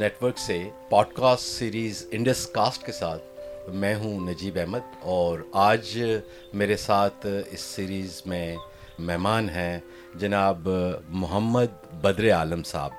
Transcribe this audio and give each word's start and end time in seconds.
Radio 0.00 0.18
news 0.18 0.18
net 0.18 0.22
work 0.22 0.38
سے 0.38 0.70
pod 0.88 1.06
cost 1.14 1.42
series 1.42 2.06
Indus 2.10 2.46
cast 2.46 2.86
کے 2.86 2.92
ساتھ 2.92 3.22
میں 3.68 3.94
ہوں 3.94 4.20
نجیب 4.20 4.58
احمد 4.58 4.96
اور 5.00 5.38
آج 5.52 5.98
میرے 6.52 6.76
ساتھ 6.76 7.26
اس 7.50 7.60
سیریز 7.60 8.22
میں 8.26 8.56
مہمان 8.98 9.48
ہیں 9.48 9.78
جناب 10.14 10.68
محمد 11.08 11.94
بدر 12.02 12.32
عالم 12.32 12.62
صاحب 12.62 12.90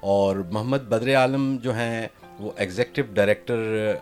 اور 0.00 0.36
محمد 0.36 0.78
بدر 0.78 1.16
عالم 1.16 1.56
جو 1.62 1.74
ہیں 1.74 2.06
وہ 2.40 2.50
ایگزیکٹو 2.56 3.02
ڈائریکٹر 3.14 3.56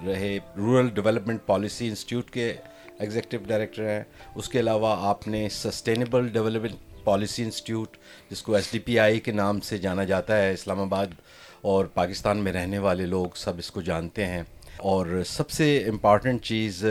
رہے 0.07 0.39
رورل 0.57 0.89
ڈیولپمنٹ 0.89 1.47
پالیسی 1.47 1.89
انسٹیٹیوٹ 1.89 2.31
کے 2.31 2.53
ایگزیکٹو 2.99 3.37
ڈائریکٹر 3.47 3.89
ہیں۔ 3.89 4.03
اس 4.35 4.49
کے 4.49 4.61
علاوہ 4.61 4.97
آپ 5.01 5.29
نے 5.29 5.49
سسٹینیبل 5.49 6.29
ڈیولپمنٹ 6.29 6.94
پالیسی 7.05 7.45
انسٹیٹیوٹ 7.45 7.97
جس 8.31 8.43
کو 8.43 8.55
ایس 8.55 8.73
ڈی 8.73 8.79
پی 8.79 8.99
آئی 8.99 9.21
کے 9.21 9.33
نام 9.33 9.61
سے 9.61 9.79
جانا 9.79 10.05
جاتا 10.05 10.37
ہے، 10.37 10.53
اسلام 10.53 10.81
آباد 10.81 11.07
اور 11.63 11.85
پاکستان 11.85 12.39
میں 12.39 12.53
رہنے 12.53 12.79
والے 12.79 13.07
لوگ 13.07 13.27
سب 13.35 13.59
اس 13.59 13.71
کو 13.71 13.83
جانتے 13.83 14.27
ہیں۔ 14.27 14.43
اور 14.77 15.23
سب 15.27 15.51
سے 15.51 15.79
امپارٹنٹ 15.79 16.43
چیز، 16.43 16.85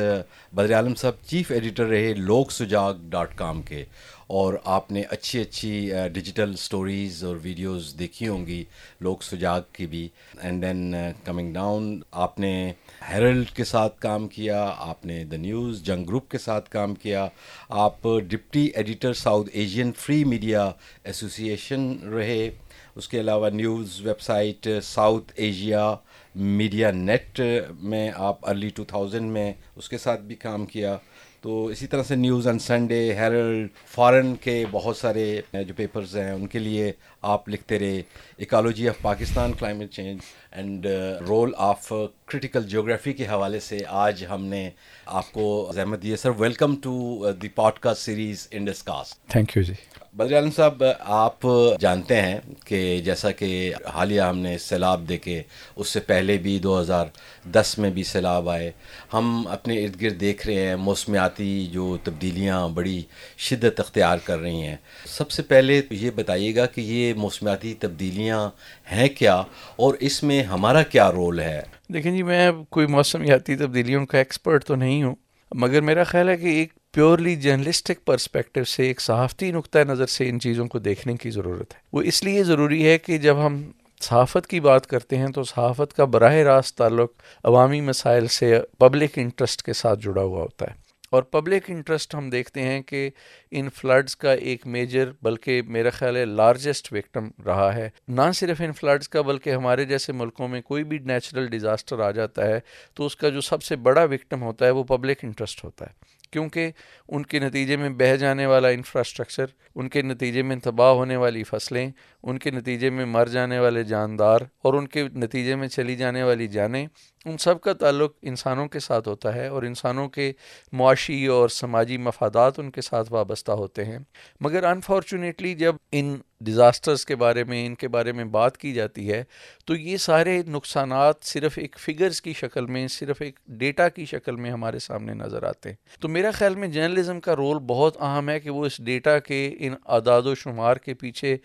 بدر 0.53 0.75
عالم 0.75 0.95
صاحب، 0.95 1.13
چیف 1.27 1.51
ایڈیٹر 1.51 1.85
رہے 1.85 2.13
لوک 2.13 2.51
سجاگ 2.51 2.93
ڈاٹ 3.09 3.35
کام 3.35 3.61
کے۔ 3.61 3.83
اور 4.27 4.53
آپ 4.65 4.91
نے 4.91 5.03
اچھی 5.09 5.41
اچھی 5.41 5.91
ڈیجیٹل 6.13 6.55
سٹوریز 6.55 7.23
اور 7.23 7.35
ویڈیوز 7.41 7.95
دیکھی 7.99 8.27
ہوں 8.27 8.45
گی 8.47 8.63
لوک 9.01 9.23
سجاگ 9.23 9.61
کی 9.73 9.87
بھی۔ 9.87 10.07
اینڈ 10.41 10.61
دین 10.61 10.95
کمنگ 11.23 11.53
ڈاؤن 11.53 12.01
آپ 12.11 12.39
نے 12.39 12.73
ہیرلڈ 13.11 13.49
کے 13.49 13.63
ساتھ 13.63 13.99
کام 13.99 14.27
کیا، 14.27 14.73
آپ 14.77 15.05
نے 15.05 15.23
دا 15.23 15.37
نیوز 15.37 15.83
جنگ 15.83 16.03
گروپ 16.03 16.31
کے 16.31 16.37
ساتھ 16.37 16.69
کام 16.69 16.95
کیا۔ 16.95 17.27
آپ 17.69 18.07
deputy 18.27 18.65
editor 18.65 19.13
south 19.13 19.49
Asian 19.53 19.91
free 19.97 20.23
media 20.23 20.71
association 21.49 21.97
رہے۔ 22.13 22.49
اس 22.95 23.07
کے 23.07 23.19
علاوہ 23.19 23.49
news 23.49 24.01
website 24.21 24.67
south 24.83 25.31
Asia 25.35 25.95
media 26.35 26.91
net 26.91 27.41
میں 27.81 28.11
آپ 28.15 28.49
ارلی 28.49 28.69
ٹو 28.69 28.83
تھاؤزنڈ 28.83 29.31
میں 29.31 29.53
اس 29.75 29.89
کے 29.89 29.97
ساتھ 29.97 30.21
بھی 30.21 30.35
کام 30.35 30.65
کیا۔ 30.65 30.97
تو 31.41 31.65
اسی 31.65 31.87
طرح 31.87 32.03
سے 32.03 32.15
news 32.15 32.47
on 32.47 32.59
Sunday, 32.59 33.13
Herald, 33.13 33.67
foreign 33.87 34.35
کے 34.35 34.65
بہت 34.71 34.97
سارے 34.97 35.41
جو 35.53 35.73
پیپرز 35.75 36.17
ہیں، 36.17 36.31
ان 36.31 36.47
کے 36.47 36.59
لیے 36.59 36.91
آپ 37.21 37.49
لکھتے 37.49 37.79
رہے۔ 37.79 38.01
Ecology 38.37 38.89
of 38.89 39.01
Pakistan 39.01 39.53
climate 39.53 39.91
change 39.91 40.19
and 40.53 40.85
role 41.27 41.51
of 41.57 41.93
critical 42.25 42.67
geography 42.67 43.13
کے 43.13 43.25
حوالے 43.27 43.59
سے 43.59 43.77
آج 43.87 44.25
ہم 44.29 44.45
نے 44.45 44.69
آپ 45.05 45.31
کو 45.31 45.71
زحمت 45.75 46.03
دی 46.03 46.11
ہے۔ 46.11 46.15
Sir 46.15 46.29
welcome 46.29 46.75
to 46.75 47.31
the 47.41 47.47
podcast 47.79 48.01
series 48.01 48.47
Indus 48.51 48.83
cast 48.83 49.27
thank 49.27 49.57
you 49.57 49.63
ji 49.63 49.73
Badr 50.13 50.35
Alam 50.35 50.51
صاحب 50.51 50.83
آپ 50.99 51.47
جانتے 51.79 52.21
ہیں 52.21 52.39
کہ 52.65 53.01
جیسا 53.05 53.31
کہ 53.31 53.73
حالیہ 53.93 54.21
ہم 54.21 54.37
نے 54.37 54.57
سیلاب 54.57 55.07
دیکھے 55.09 55.41
اس 55.75 55.87
سے 55.89 55.99
پہلے 55.99 56.37
بھی 56.37 56.59
دو 56.59 56.79
ہزار 56.81 57.05
دس 57.43 57.75
میں 57.77 57.89
بھی 57.89 58.03
سیلاب 58.03 58.49
آئے۔ 58.49 58.71
ہم 59.13 59.47
اپنے 59.47 59.83
ارد 59.83 60.01
گرد 60.01 60.19
دیکھ 60.21 60.47
رہے 60.47 60.67
ہیں 60.67 60.75
موسمیاتی 60.75 61.67
جو 61.71 61.97
تبدیلیاں 62.03 62.67
بڑی 62.67 63.01
شدت 63.37 63.79
اختیار 63.79 64.17
کر 64.23 64.39
رہی 64.39 64.61
ہیں۔ 64.61 64.75
سب 65.05 65.31
سے 65.31 65.41
پہلے 65.41 65.81
یہ 65.89 66.11
بتائیے 66.15 66.55
گا 66.55 66.65
کہ 66.65 66.81
یہ 66.81 67.13
موسمیاتی 67.13 67.73
تبدیلیاں 67.73 68.49
ہیں 68.91 69.07
کیا؟ 69.09 69.35
اور 69.75 69.93
اس 69.99 70.23
میں 70.23 70.42
ہمارا 70.43 70.83
کیا 70.83 71.11
رول 71.11 71.39
ہے؟ 71.39 71.61
دیکھیں 71.93 72.11
جی 72.11 72.23
میں 72.23 72.51
کوئی 72.69 72.87
موسمیاتی 72.87 73.55
تبدیلیوں 73.55 74.05
کا 74.05 74.17
ایکسپرٹ 74.17 74.65
تو 74.65 74.75
نہیں 74.75 75.03
ہوں، 75.03 75.15
مگر 75.51 75.81
میرا 75.81 76.03
خیال 76.03 76.29
ہے 76.29 76.37
کہ 76.37 76.47
ایک 76.47 76.73
پیورلی 76.91 77.35
جرنلسٹک 77.35 78.05
پرسپیکٹو 78.05 78.63
سے، 78.63 78.83
ایک 78.83 79.01
صحافتی 79.01 79.51
نقطۂ 79.51 79.79
نظر 79.79 80.05
سے 80.05 80.29
ان 80.29 80.39
چیزوں 80.39 80.67
کو 80.67 80.79
دیکھنے 80.79 81.15
کی 81.15 81.29
ضرورت 81.29 81.73
ہے۔ 81.73 81.79
وہ 81.93 82.01
اس 82.01 82.23
لیے 82.23 82.43
ضروری 82.43 82.87
ہے 82.87 82.97
کہ 82.97 83.17
جب 83.17 83.45
ہم 83.45 83.71
صحافت 84.01 84.47
کی 84.47 84.59
بات 84.59 84.87
کرتے 84.87 85.17
ہیں، 85.17 85.27
تو 85.27 85.43
صحافت 85.43 85.93
کا 85.93 86.05
براہ 86.05 86.33
راست 86.33 86.77
تعلق 86.77 87.11
عوامی 87.43 87.81
مسائل 87.81 88.27
سے 88.27 88.59
پبلک 88.79 89.11
انٹرسٹ 89.15 89.61
کے 89.61 89.73
ساتھ 89.73 89.99
جڑا 89.99 90.21
ہوا 90.21 90.41
ہوتا 90.41 90.65
ہے۔ 90.65 90.82
اور 91.13 91.23
پبلک 91.23 91.63
انٹرسٹ 91.67 92.15
ہم 92.15 92.29
دیکھتے 92.29 92.61
ہیں 92.61 92.81
کہ 92.81 93.09
ان 93.51 93.69
فلڈز 93.69 94.15
کا 94.15 94.31
ایک 94.31 94.67
میجر 94.67 95.11
بلکہ 95.21 95.61
میرا 95.61 95.89
خیال 95.89 96.15
ہے 96.15 96.25
لارجسٹ 96.25 96.93
وکٹم 96.93 97.27
رہا 97.45 97.75
ہے۔ 97.75 97.89
نہ 98.07 98.21
صرف 98.35 98.61
ان 98.61 98.71
فلڈز 98.71 99.09
کا 99.09 99.21
بلکہ 99.21 99.49
ہمارے 99.49 99.85
جیسے 99.85 100.13
ملکوں 100.13 100.47
میں 100.47 100.61
کوئی 100.61 100.83
بھی 100.83 100.97
نیچرل 100.97 101.47
ڈیزاسٹر 101.47 101.99
آ 101.99 102.11
جاتا 102.11 102.47
ہے 102.47 102.59
تو 102.93 103.05
اس 103.05 103.15
کا 103.15 103.29
جو 103.29 103.41
سب 103.41 103.63
سے 103.63 103.75
بڑا 103.75 104.03
وکٹم 104.03 104.41
ہوتا 104.41 104.65
ہے 104.65 104.71
وہ 104.71 104.83
پبلک 104.83 105.17
انٹرسٹ 105.23 105.63
ہوتا 105.63 105.85
ہے۔ 105.85 105.91
کیونکہ 106.31 106.71
ان 107.07 107.23
کے 107.23 107.39
نتیجے 107.39 107.77
میں 107.77 107.89
بہہ 107.89 108.15
جانے 108.15 108.45
والا 108.45 108.67
انفراسٹرکچر 108.67 109.45
ان 109.75 109.89
کے 109.89 110.01
نتیجے 110.01 110.41
میں 110.41 110.55
تباہ 110.55 110.91
ہونے 110.91 111.15
والی 111.15 111.43
فصلیں، 111.43 111.91
ان 112.23 112.37
کے 112.39 112.51
نتیجے 112.51 112.89
میں 112.89 113.05
مر 113.05 113.27
جانے 113.27 113.59
والے 113.59 113.83
جاندار 113.83 114.39
اور 114.61 114.73
ان 114.73 114.87
کے 114.87 115.03
نتیجے 115.03 115.55
میں 115.55 115.67
چلی 115.67 115.95
جانے 115.95 116.23
والی 116.23 116.47
جانیں 116.47 116.87
ان 117.25 117.37
سب 117.37 117.61
کا 117.61 117.73
تعلق 117.73 118.13
انسانوں 118.21 118.67
کے 118.67 118.79
ساتھ 118.79 119.07
ہوتا 119.07 119.35
ہے 119.35 119.47
اور 119.47 119.63
انسانوں 119.63 120.09
کے 120.09 120.33
معاشی 120.71 121.25
اور 121.25 121.49
سماجی 121.49 121.97
مفادات 121.97 122.59
ان 122.59 122.71
کے 122.71 122.81
ساتھ 122.81 123.13
وابستہ 123.13 123.51
ہوتے 123.51 123.85
ہیں۔ 123.85 123.99
مگر 124.41 124.63
انفارچونیٹلی 124.63 125.55
جب 125.55 125.75
ان 125.91 126.15
ڈیزاسٹرز 126.41 127.05
کے 127.05 127.15
بارے 127.15 127.43
میں، 127.43 127.65
ان 127.65 127.75
کے 127.75 127.87
بارے 127.87 128.11
میں 128.11 128.25
بات 128.25 128.57
کی 128.57 128.73
جاتی 128.73 129.11
ہے، 129.11 129.23
تو 129.65 129.75
یہ 129.75 129.97
سارے 129.97 130.41
نقصانات 130.47 131.15
صرف 131.21 131.57
ایک 131.57 131.75
فگرز 131.79 132.21
کی 132.21 132.33
شکل 132.33 132.65
میں، 132.65 132.87
صرف 132.87 133.21
ایک 133.21 133.39
ڈیٹا 133.47 133.89
کی 133.89 134.05
شکل 134.05 134.35
میں 134.35 134.51
ہمارے 134.51 134.79
سامنے 134.79 135.13
نظر 135.13 135.43
آتے 135.43 135.69
ہیں۔ 135.69 135.75
تو 135.99 136.07
میرا 136.07 136.31
خیال 136.31 136.55
میں 136.55 136.67
جرنلزم 136.67 137.19
کا 137.19 137.35
رول 137.35 137.57
بہت 137.59 138.01
اہم 138.01 138.29
ہے 138.29 138.39
کہ 138.39 138.49
وہ 138.49 138.65
اس 138.65 138.77
ڈیٹا 138.83 139.19
کے، 139.19 139.55
ان 139.59 139.73
اعداد 139.85 140.21
و 140.21 140.35
شمار 140.35 140.77
کے 140.77 140.93
پیچھے 140.93 141.37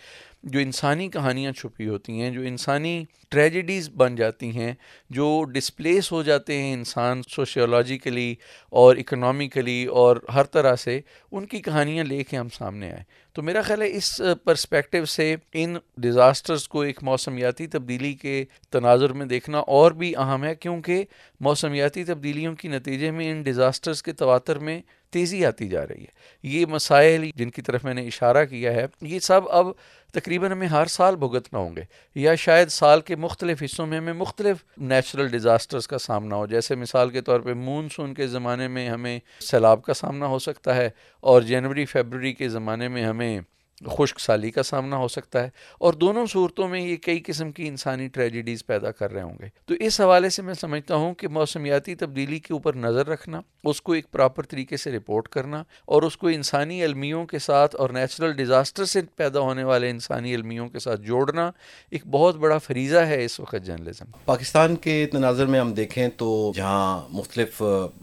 جو 0.42 0.60
انسانی 0.60 1.08
کہانیاں 1.08 1.52
چھپی 1.52 1.88
ہوتی 1.88 2.20
ہیں، 2.20 2.30
جو 2.30 2.40
انسانی 2.40 3.04
ٹریجڈیز 3.28 3.90
بن 3.96 4.14
جاتی 4.14 4.50
ہیں 4.56 4.74
جو 5.10 5.44
ڈسپلیس 5.44 6.12
ہو 6.12 6.22
جاتے 6.22 6.58
ہیں 6.58 6.72
انسان 6.72 7.22
سوشیولوجیکلی 7.22 8.34
اور 8.72 8.96
اکنامیکلی 8.96 9.84
اور 9.84 10.16
ہر 10.34 10.44
طرح 10.44 10.76
سے 10.76 11.00
ان 11.32 11.46
کی 11.46 11.60
کہانیاں 11.60 12.04
لے 12.04 12.24
کے 12.24 12.36
ہم 12.36 12.48
سامنے 12.48 12.90
آئیں 12.92 13.04
تو 13.32 13.42
میرا 13.42 13.62
خیال 13.62 13.82
ہے 13.82 13.96
اس 13.96 14.20
پرسپیکٹو 14.44 15.04
سے 15.04 15.36
ان 15.52 15.76
ڈیزاسٹرز 15.96 16.68
کو 16.68 16.80
ایک 16.80 17.02
موسمیاتی 17.02 17.66
تبدیلی 17.66 18.12
کے 18.12 18.44
تناظر 18.70 19.12
میں 19.12 19.26
دیکھنا 19.26 19.58
اور 19.58 19.92
بھی 19.92 20.16
اہم 20.16 20.44
ہے 20.44 20.54
کیونکہ 20.54 21.04
موسمیاتی 21.40 22.04
تبدیلیوں 22.04 22.54
کی 22.54 22.68
نتیجے 22.68 23.10
میں 23.10 23.30
ان 23.30 23.42
ڈیزاسٹرز 23.42 24.02
کے 24.02 24.12
تواتر 24.12 24.58
میں 24.58 24.80
تیزی 25.10 25.44
آتی 25.46 25.68
جا 25.68 25.86
رہی 25.86 26.00
ہے۔ 26.00 26.16
یہ 26.42 26.66
مسائل 26.66 27.30
جن 27.36 27.50
کی 27.50 27.62
طرف 27.62 27.84
میں 27.84 27.94
نے 27.94 28.06
اشارہ 28.06 28.44
کیا 28.44 28.72
ہے، 28.72 28.86
یہ 29.02 29.18
سب 29.18 29.48
اب 29.48 29.66
تقریباً 30.14 30.52
ہمیں 30.52 30.66
ہر 30.66 30.86
سال 30.86 31.16
بھگتنا 31.16 31.58
ہوں 31.58 31.76
گے 31.76 31.82
یا 32.14 32.34
شاید 32.34 32.68
سال 32.68 33.00
کے 33.00 33.16
مختلف 33.18 33.62
حصوں 33.62 33.86
میں 33.86 33.98
ہمیں 33.98 34.12
مختلف 34.12 34.56
نیچرل 34.78 35.28
ڈیزاسٹرز 35.28 35.88
کا 35.88 35.98
سامنا 35.98 36.36
ہو۔ 36.36 36.46
جیسے 36.46 36.74
مثال 36.74 37.10
کے 37.10 37.20
طور 37.20 37.40
پہ 37.40 37.52
مونسون 37.52 38.14
کے 38.14 38.26
زمانے 38.26 38.68
میں 38.68 38.88
ہمیں 38.88 39.20
سیلاب 39.40 39.82
کا 39.82 39.94
سامنا 39.94 40.26
ہو 40.26 40.38
سکتا 40.38 40.76
ہے 40.76 40.90
اور 41.20 41.42
جنوری، 41.42 41.84
فیبرری 41.84 42.32
کے 42.32 42.48
زمانے 42.48 42.88
میں 42.88 43.04
ہمیں 43.04 43.40
خشک 43.86 44.20
سالی 44.20 44.50
کا 44.50 44.62
سامنا 44.62 44.96
ہو 44.96 45.08
سکتا 45.08 45.42
ہے 45.42 45.50
اور 45.78 45.92
دونوں 45.92 46.26
صورتوں 46.26 46.68
میں 46.68 46.80
یہ 46.80 46.96
کئی 46.96 47.22
قسم 47.26 47.52
کی 47.52 47.68
انسانی 47.68 48.08
ٹریجڈیز 48.08 48.66
پیدا 48.66 48.90
کر 48.90 49.12
رہے 49.12 49.22
ہوں 49.22 49.36
گے۔ 49.42 49.48
تو 49.66 49.74
اس 49.74 50.00
حوالے 50.00 50.28
سے 50.28 50.42
میں 50.42 50.54
سمجھتا 50.54 50.94
ہوں 50.94 51.14
کہ 51.14 51.28
موسمیاتی 51.28 51.94
تبدیلی 51.94 52.38
کے 52.38 52.52
اوپر 52.52 52.76
نظر 52.76 53.06
رکھنا، 53.06 53.40
اس 53.64 53.82
کو 53.82 53.92
ایک 53.92 54.10
پراپر 54.10 54.42
طریقے 54.42 54.76
سے 54.76 54.90
رپورٹ 54.92 55.28
کرنا 55.28 55.62
اور 55.84 56.02
اس 56.02 56.16
کو 56.16 56.26
انسانی 56.26 56.82
المیوں 56.84 57.26
کے 57.26 57.38
ساتھ 57.38 57.76
اور 57.76 57.90
نیچرل 57.90 58.32
ڈیزاسٹر 58.32 58.84
سے 58.84 59.00
پیدا 59.16 59.40
ہونے 59.40 59.64
والے 59.64 59.90
انسانی 59.90 60.34
المیوں 60.34 60.68
کے 60.68 60.78
ساتھ 60.78 61.00
جوڑنا 61.00 61.50
ایک 61.90 62.06
بہت 62.06 62.36
بڑا 62.36 62.58
فریضہ 62.58 62.98
ہے 62.98 63.24
اس 63.24 63.40
وقت 63.40 63.66
جرنلزم 63.66 64.10
پاکستان 64.24 64.76
کے 64.76 65.06
تناظر 65.12 65.46
میں 65.46 65.60
ہم 65.60 65.72
دیکھیں 65.74 66.08
تو 66.16 66.52
جہاں 66.54 67.08
مختلف، 67.10 67.62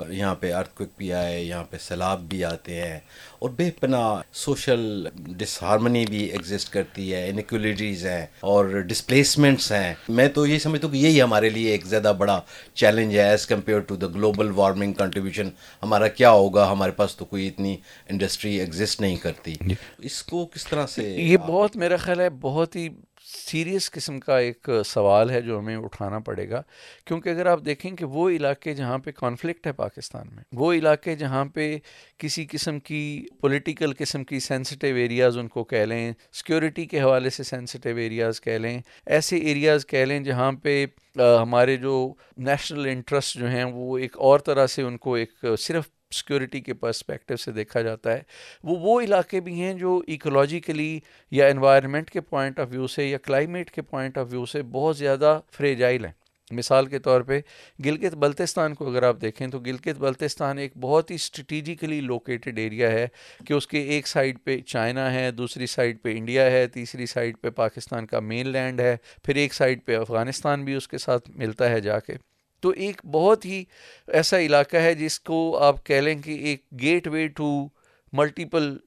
یہاں 0.10 0.36
پہ 0.36 0.54
ارتھ 0.54 0.81
بھی 0.98 1.12
آئے، 1.13 1.44
یہاں 1.44 1.63
پہ 1.63 1.77
سیلاب 1.77 2.22
بھی 2.22 2.44
آتے 2.45 2.81
ہیں 2.81 3.00
اور 3.45 3.53
بے 3.53 3.71
پناہ 3.80 4.21
سوشل 4.33 5.07
ڈس 5.27 5.63
ہارمنی 5.63 6.06
بھی 6.09 6.24
ایگزسٹ 6.25 6.69
کرتی 6.69 7.13
ہے 7.13 7.30
انیکولیٹیز 7.30 8.06
ہیں 8.06 8.25
اور 8.39 8.65
ڈسپلیسمنٹس 8.65 9.71
ہیں۔ 9.71 9.94
میں 10.09 10.27
تو 10.27 10.45
یہ 10.47 10.59
سمجھتا 10.59 10.88
ہوں 10.88 10.94
کہ 10.94 10.97
یہی 10.97 11.21
ہمارے 11.21 11.50
لیے 11.50 11.71
ایک 11.71 11.86
زیادہ 11.86 12.13
بڑا 12.18 12.42
چیلنج 12.74 13.18
ہے 13.18 13.30
as 13.30 13.47
compare 13.47 13.80
to 13.80 13.95
the 13.95 14.07
global 14.07 14.51
warming 14.56 14.94
contribution 14.94 15.50
ہمارا 15.83 16.07
کیا 16.07 16.31
ہوگا؟ 16.31 16.71
ہمارے 16.71 16.92
پاس 16.92 17.15
تو 17.15 17.25
کوئی 17.25 17.47
اتنی 17.47 17.77
انڈسٹری 18.09 18.59
ایگزسٹ 18.59 19.01
نہیں 19.01 19.15
کرتی۔ 19.15 19.53
جی۔ 19.62 19.75
اس 20.00 20.24
کو 20.24 20.45
کس 20.45 20.68
طرح 20.68 20.88
سے 20.88 21.03
یہ 21.03 21.38
بہت 21.38 21.75
میرا 21.75 21.98
خیال 21.98 22.19
ہے 22.19 22.30
بہت 22.30 22.75
ہی 22.75 22.89
سیریس 23.36 23.90
قسم 23.92 24.20
کا 24.20 24.38
ایک 24.40 24.70
سوال 24.86 25.30
ہے 25.32 25.42
جو 25.42 25.58
ہمیں 25.60 25.76
اٹھانا 25.76 26.20
پڑے 26.26 26.50
گا، 26.50 26.62
کیونکہ 27.06 27.30
اگر 27.30 27.46
آپ 27.46 27.60
دیکھیں 27.66 27.92
کہ 27.92 28.06
وہ 28.06 28.30
علاقے 28.30 28.74
جہاں 28.74 28.98
پہ 28.98 29.12
کانفلکٹ 29.18 29.68
ہے 29.68 29.72
پاکستان 29.74 30.28
میں، 30.36 30.44
وہ 30.52 30.72
علاقے 30.74 31.16
جہاں 31.16 31.44
پہ 31.54 31.78
کسی 32.18 32.46
قسم 32.52 32.80
کی 32.80 33.26
پولیٹیکل 33.42 33.94
قسم 33.98 34.24
کی 34.24 34.40
سینسٹیو 34.40 34.96
ایریاز 34.96 35.38
ان 35.38 35.48
کو 35.48 35.64
کہہ 35.64 35.86
لیں 35.86 36.12
سیکیورٹی 36.34 36.86
کے 36.86 37.02
حوالے 37.02 37.30
سے 37.30 37.44
سینسٹیو 37.44 37.98
ایریاز 37.98 38.42
کہہ 38.42 38.58
لیں، 38.58 38.80
ایسے 39.06 39.38
ایریاز 39.38 39.86
کہہ 39.86 40.06
لیں 40.06 40.20
جہاں 40.24 40.52
پہ 40.64 40.86
ہمارے 41.18 41.76
جو 41.78 41.98
نیشنل 42.38 42.86
انٹرسٹ 42.90 43.38
جو 43.40 43.48
ہیں 43.50 43.64
وہ 43.64 43.98
ایک 43.98 44.18
اور 44.18 44.40
طرح 44.46 44.68
سے 44.68 44.82
ان 44.82 44.98
کو 44.98 45.14
ایک 45.16 45.46
صرف 45.60 45.90
سیکورٹی 46.12 46.62
کے 46.62 46.74
پرسپیکٹو 46.74 47.36
سے 47.36 47.52
دیکھا 47.52 47.81
جاتا 47.81 48.13
ہے۔ 48.13 48.22
وہ 48.63 48.75
وہ 48.80 49.02
علاقے 49.02 49.40
بھی 49.40 49.62
ہیں 49.62 49.74
جو 49.74 50.02
ایکولوجیکلی 50.07 51.00
یا 51.31 51.48
انوائرمنٹ 51.48 52.12
کے 52.12 52.22
پوائنٹ 52.22 52.60
آف 52.60 52.68
ویو 52.72 52.88
سے 52.88 53.06
یا 53.06 53.18
کلائمیٹ 53.18 53.72
کے 53.72 53.81
پوائنٹ 53.81 54.18
آف 54.18 54.28
ویو 54.31 54.46
سے 54.46 54.62
بہت 54.62 54.98
زیادہ 54.98 55.40
فریجائل 55.52 56.06
ہیں۔ 56.06 56.12
مثال 56.52 56.86
کے 56.86 57.00
طور 57.00 57.22
پہ 57.22 57.40
گلگت 57.86 58.16
بلتستان 58.16 58.74
کو 58.74 58.90
اگر 58.90 59.04
آپ 59.04 59.18
دیکھیں 59.22 59.48
تو 59.48 59.60
گلگت 59.60 59.98
بلتستان 59.98 60.57
ایک 60.57 60.78
بہت 60.78 61.10
ہی 61.10 61.16
اسٹریٹجیکلی 61.16 62.02
لوکیٹڈ 62.02 62.60
ایریا 62.60 62.92
ہے 62.92 63.08
کہ 63.46 63.54
اس 63.54 63.68
کے 63.68 63.81
ایک 63.81 64.08
سائڈ 64.08 64.38
پہ 64.44 64.60
چائنا 64.60 65.13
ہے، 65.13 65.31
دوسری 65.31 65.66
سائڈ 65.66 65.98
پہ 66.01 66.18
انڈیا 66.18 66.51
ہے، 66.51 66.68
تیسری 66.68 67.06
سائڈ 67.06 67.36
پہ 67.42 67.50
پاکستان 67.50 68.06
کا 68.06 68.19
مین 68.19 68.48
لینڈ 68.48 68.80
ہے، 68.80 68.98
پھر 69.24 69.36
ایک 69.36 69.54
سائڈ 69.54 69.80
پہ 69.86 69.98
افغانستان 69.98 70.66
بھی 70.66 70.75
اس 70.75 70.88
کے 70.88 70.98
ساتھ 70.98 71.30
ملتا 71.30 71.69
ہے 71.69 71.81
جا 71.81 72.00
کے۔ 72.00 72.13
تو 72.65 72.71
ایک 72.71 73.06
بہت 73.06 73.45
ہی 73.45 73.63
ایسا 74.07 74.39
علاقہ 74.39 74.77
ہے 74.77 74.94
جس 74.94 75.19
کو 75.19 75.57
آپ 75.57 75.85
کہہ 75.85 75.95
لیں 75.95 76.21
کہ 76.21 76.31
ایک 76.31 76.65
get 76.81 77.07
way 77.07 77.27
to 77.27 77.67
multiple 78.13 78.77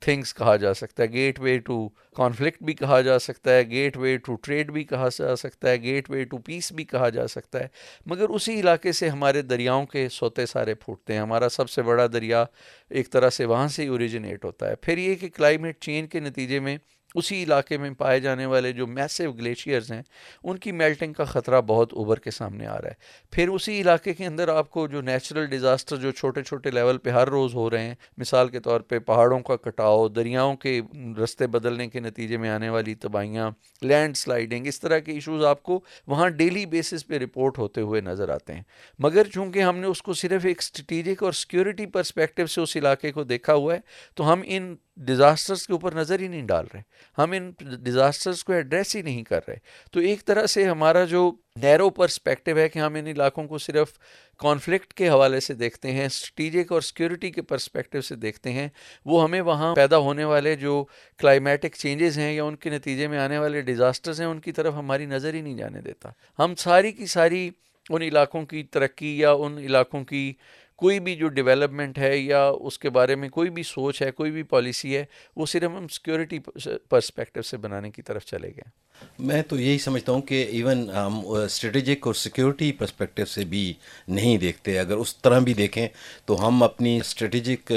things 0.00 0.34
کہا 0.34 0.56
جا 0.56 0.74
سکتا 0.74 1.02
ہے۔ 1.02 1.08
گیٹ 1.08 1.40
وے 1.40 1.58
ٹو 1.58 1.88
کانفلکٹ 1.88 2.62
بھی 2.62 2.72
کہا 2.72 3.00
جا 3.00 3.18
سکتا 3.18 3.54
ہے۔ 3.54 3.62
گیٹ 3.62 3.96
وے 3.96 4.16
ٹو 4.16 4.34
ٹریڈ 4.34 4.70
بھی 4.70 4.84
کہا 4.84 5.08
جا 5.18 5.36
سکتا 5.36 5.70
ہے۔ 5.70 5.82
گیٹ 5.82 6.10
وے 6.10 6.24
ٹو 6.24 6.38
پیس 6.38 6.72
بھی 6.72 6.84
کہا 6.84 7.08
جا 7.08 7.28
سکتا 7.28 7.60
ہے۔ 7.60 7.68
مگر 8.06 8.28
اسی 8.28 8.60
علاقے 8.60 8.92
سے 8.92 9.08
ہمارے 9.08 9.42
دریاؤں 9.42 9.86
کے 9.86 10.08
سوتے 10.08 10.46
سارے 10.46 10.74
پھوٹتے 10.74 11.12
ہیں۔ 11.12 11.20
ہمارا 11.20 11.48
سب 11.48 11.70
سے 11.70 11.82
بڑا 11.82 12.06
دریا 12.06 12.44
ایک 12.90 13.10
طرح 13.10 13.30
سے 13.30 13.44
وہاں 13.44 13.68
سے 13.68 13.82
ہی 13.82 13.88
اوریجنیٹ 13.88 14.44
ہوتا 14.44 14.70
ہے۔ 14.70 14.74
پھر 14.76 14.98
یہ 14.98 15.14
کہ 15.14 15.28
کلائمیٹ 15.28 15.80
چینج 15.80 16.10
کے 16.10 16.20
نتیجے 16.20 16.60
میں 16.60 16.76
اسی 17.14 17.42
علاقے 17.42 17.76
میں 17.76 17.90
پائے 17.90 18.20
جانے 18.20 18.46
والے 18.46 18.72
جو 18.72 18.86
میسیو 18.86 19.32
گلیشیئرز 19.32 19.92
ہیں، 19.92 20.02
ان 20.44 20.58
کی 20.58 20.72
میلٹنگ 20.72 21.12
کا 21.12 21.24
خطرہ 21.24 21.60
بہت 21.60 21.92
اوبر 21.92 22.18
کے 22.18 22.30
سامنے 22.30 22.66
آ 22.66 22.80
رہا 22.80 22.88
ہے۔ 22.88 22.94
پھر 23.30 23.48
اسی 23.48 23.80
علاقے 23.80 24.14
کے 24.14 24.26
اندر 24.26 24.48
آپ 24.48 24.70
کو 24.70 24.88
جو 24.88 25.00
نیچرل 25.00 25.46
ڈیزاسٹر 25.46 25.96
جو 25.96 26.10
چھوٹے 26.10 26.42
چھوٹے 26.42 26.70
لیول 26.70 26.98
پہ 26.98 27.10
ہر 27.10 27.28
روز 27.28 27.54
ہو 27.54 27.70
رہے 27.70 27.82
ہیں، 27.82 27.94
مثال 28.18 28.48
کے 28.48 28.60
طور 28.60 28.80
پہ 28.80 28.98
پہاڑوں 28.98 29.40
کا 29.40 29.56
کٹاؤ، 29.56 30.08
دریاؤں 30.08 30.56
کے 30.56 30.80
رستے 31.24 31.46
بدلنے 31.46 31.88
کے 31.88 32.00
نتیجے 32.00 32.36
میں 32.36 32.50
آنے 32.50 32.68
والی 32.68 32.94
تباہیاں 32.94 33.50
لینڈ 33.82 34.16
سلائڈنگ 34.16 34.66
اس 34.66 34.80
طرح 34.80 34.98
کے 34.98 35.12
ایشوز 35.12 35.44
آپ 35.44 35.62
کو 35.62 35.80
وہاں 36.06 36.28
ڈیلی 36.28 36.66
بیسس 36.66 37.06
پہ 37.06 37.18
رپورٹ 37.18 37.58
ہوتے 37.58 37.80
ہوئے 37.80 38.00
نظر 38.00 38.28
آتے 38.28 38.54
ہیں۔ 38.54 38.62
مگر 38.98 39.24
چونکہ 39.24 39.62
ہم 39.62 39.76
نے 39.76 39.86
اس 39.86 40.02
کو 40.02 40.12
صرف 40.12 40.44
ایک 40.44 40.58
اسٹریٹجک 40.58 41.22
اور 41.22 41.32
سیکورٹی 41.32 41.86
پرسپیکٹو 41.86 42.46
سے 42.46 42.60
اس 42.60 42.76
علاقے 42.76 43.12
کو 43.12 43.24
دیکھا 43.24 43.54
ہوا 43.54 43.74
ہے، 43.74 43.80
تو 44.14 44.32
ہم 44.32 44.42
ان 44.44 44.76
ڈیزاسٹرس 45.06 45.66
کے 45.66 45.72
اوپر 45.72 45.94
نظر 45.94 46.20
ہی 46.20 46.28
نہیں 46.28 46.46
ڈال 46.46 46.66
رہے۔ 46.74 46.80
ہم 47.18 47.32
ان 47.32 47.50
ڈیزاسٹرس 47.82 48.44
کو 48.44 48.52
ایڈریس 48.52 48.96
ہی 48.96 49.02
نہیں 49.02 49.22
کر 49.22 49.40
رہے۔ 49.48 49.56
تو 49.92 50.00
ایک 50.00 50.24
طرح 50.24 50.46
سے 50.46 50.64
ہمارا 50.64 51.04
جو 51.04 51.32
نیرو 51.62 51.90
پرسپیکٹو 51.90 52.56
ہے 52.56 52.68
کہ 52.68 52.78
ہم 52.78 52.94
ان 52.94 53.06
علاقوں 53.06 53.44
کو 53.44 53.58
صرف 53.58 53.88
کانفلکٹ 54.38 54.94
کے 54.94 55.08
حوالے 55.08 55.40
سے 55.40 55.54
دیکھتے 55.54 55.92
ہیں 55.92 56.06
اسٹریٹجک 56.06 56.72
اور 56.72 56.80
سیکورٹی 56.80 57.30
کے 57.30 57.42
پرسپیکٹو 57.42 58.00
سے 58.00 58.14
دیکھتے 58.16 58.52
ہیں، 58.52 58.68
وہ 59.04 59.22
ہمیں 59.24 59.40
وہاں 59.40 59.74
پیدا 59.74 59.98
ہونے 59.98 60.24
والے 60.24 60.56
جو 60.56 60.84
کلائمیٹک 61.18 61.76
چینجز 61.76 62.18
ہیں 62.18 62.32
یا 62.32 62.44
ان 62.44 62.56
کے 62.56 62.70
نتیجے 62.70 63.06
میں 63.06 63.18
آنے 63.18 63.38
والے 63.38 63.60
ڈیزاسٹرز 63.60 64.20
ہیں، 64.20 64.28
ان 64.28 64.40
کی 64.40 64.52
طرف 64.52 64.74
ہماری 64.74 65.06
نظر 65.06 65.34
ہی 65.34 65.40
نہیں 65.40 65.56
جانے 65.56 65.80
دیتا۔ 65.80 66.08
ہم 66.38 66.54
ساری 66.54 66.92
کی 66.92 67.06
ساری 67.06 67.50
ان 67.90 68.02
علاقوں 68.02 68.46
کی 68.46 68.62
ترقی 68.62 69.18
یا 69.18 69.32
ان 69.32 69.58
علاقوں 69.58 70.04
کی 70.04 70.34
کوئی 70.82 71.00
بھی 71.00 71.16
جو 71.16 71.28
ڈیولپمنٹ 71.28 71.98
ہے 71.98 72.18
یا 72.18 72.52
اس 72.60 72.78
کے 72.78 72.90
بارے 72.90 73.14
میں 73.14 73.28
کوئی 73.28 73.50
بھی 73.50 73.62
سوچ 73.62 74.02
ہے، 74.02 74.10
کوئی 74.10 74.30
بھی 74.30 74.42
پالیسی 74.42 74.96
ہے، 74.96 75.04
وہ 75.36 75.46
صرف 75.46 75.70
ہم 75.76 75.88
سیکورٹی 75.88 76.38
پرسپیکٹو 76.88 77.42
سے 77.42 77.56
بنانے 77.56 77.90
کی 77.90 78.02
طرف 78.02 78.24
چلے 78.24 78.48
گئے۔ 78.48 78.70
میں 79.18 79.40
تو 79.48 79.58
یہی 79.60 79.78
سمجھتا 79.78 80.12
ہوں 80.12 80.20
کہ 80.22 80.42
ایون 80.50 80.88
ہم 80.90 81.20
اسٹریٹجک 81.26 82.06
اور 82.06 82.14
سیکیورٹی 82.14 82.70
پرسپیکٹو 82.72 83.24
سے 83.24 83.44
بھی 83.44 83.72
نہیں 84.08 84.38
دیکھتے۔ 84.38 84.78
اگر 84.78 84.96
اس 84.96 85.14
طرح 85.16 85.38
بھی 85.38 85.54
دیکھیں 85.54 85.86
تو 86.26 86.46
ہم 86.46 86.62
اپنی 86.62 86.96
اسٹریٹجک 86.96 87.72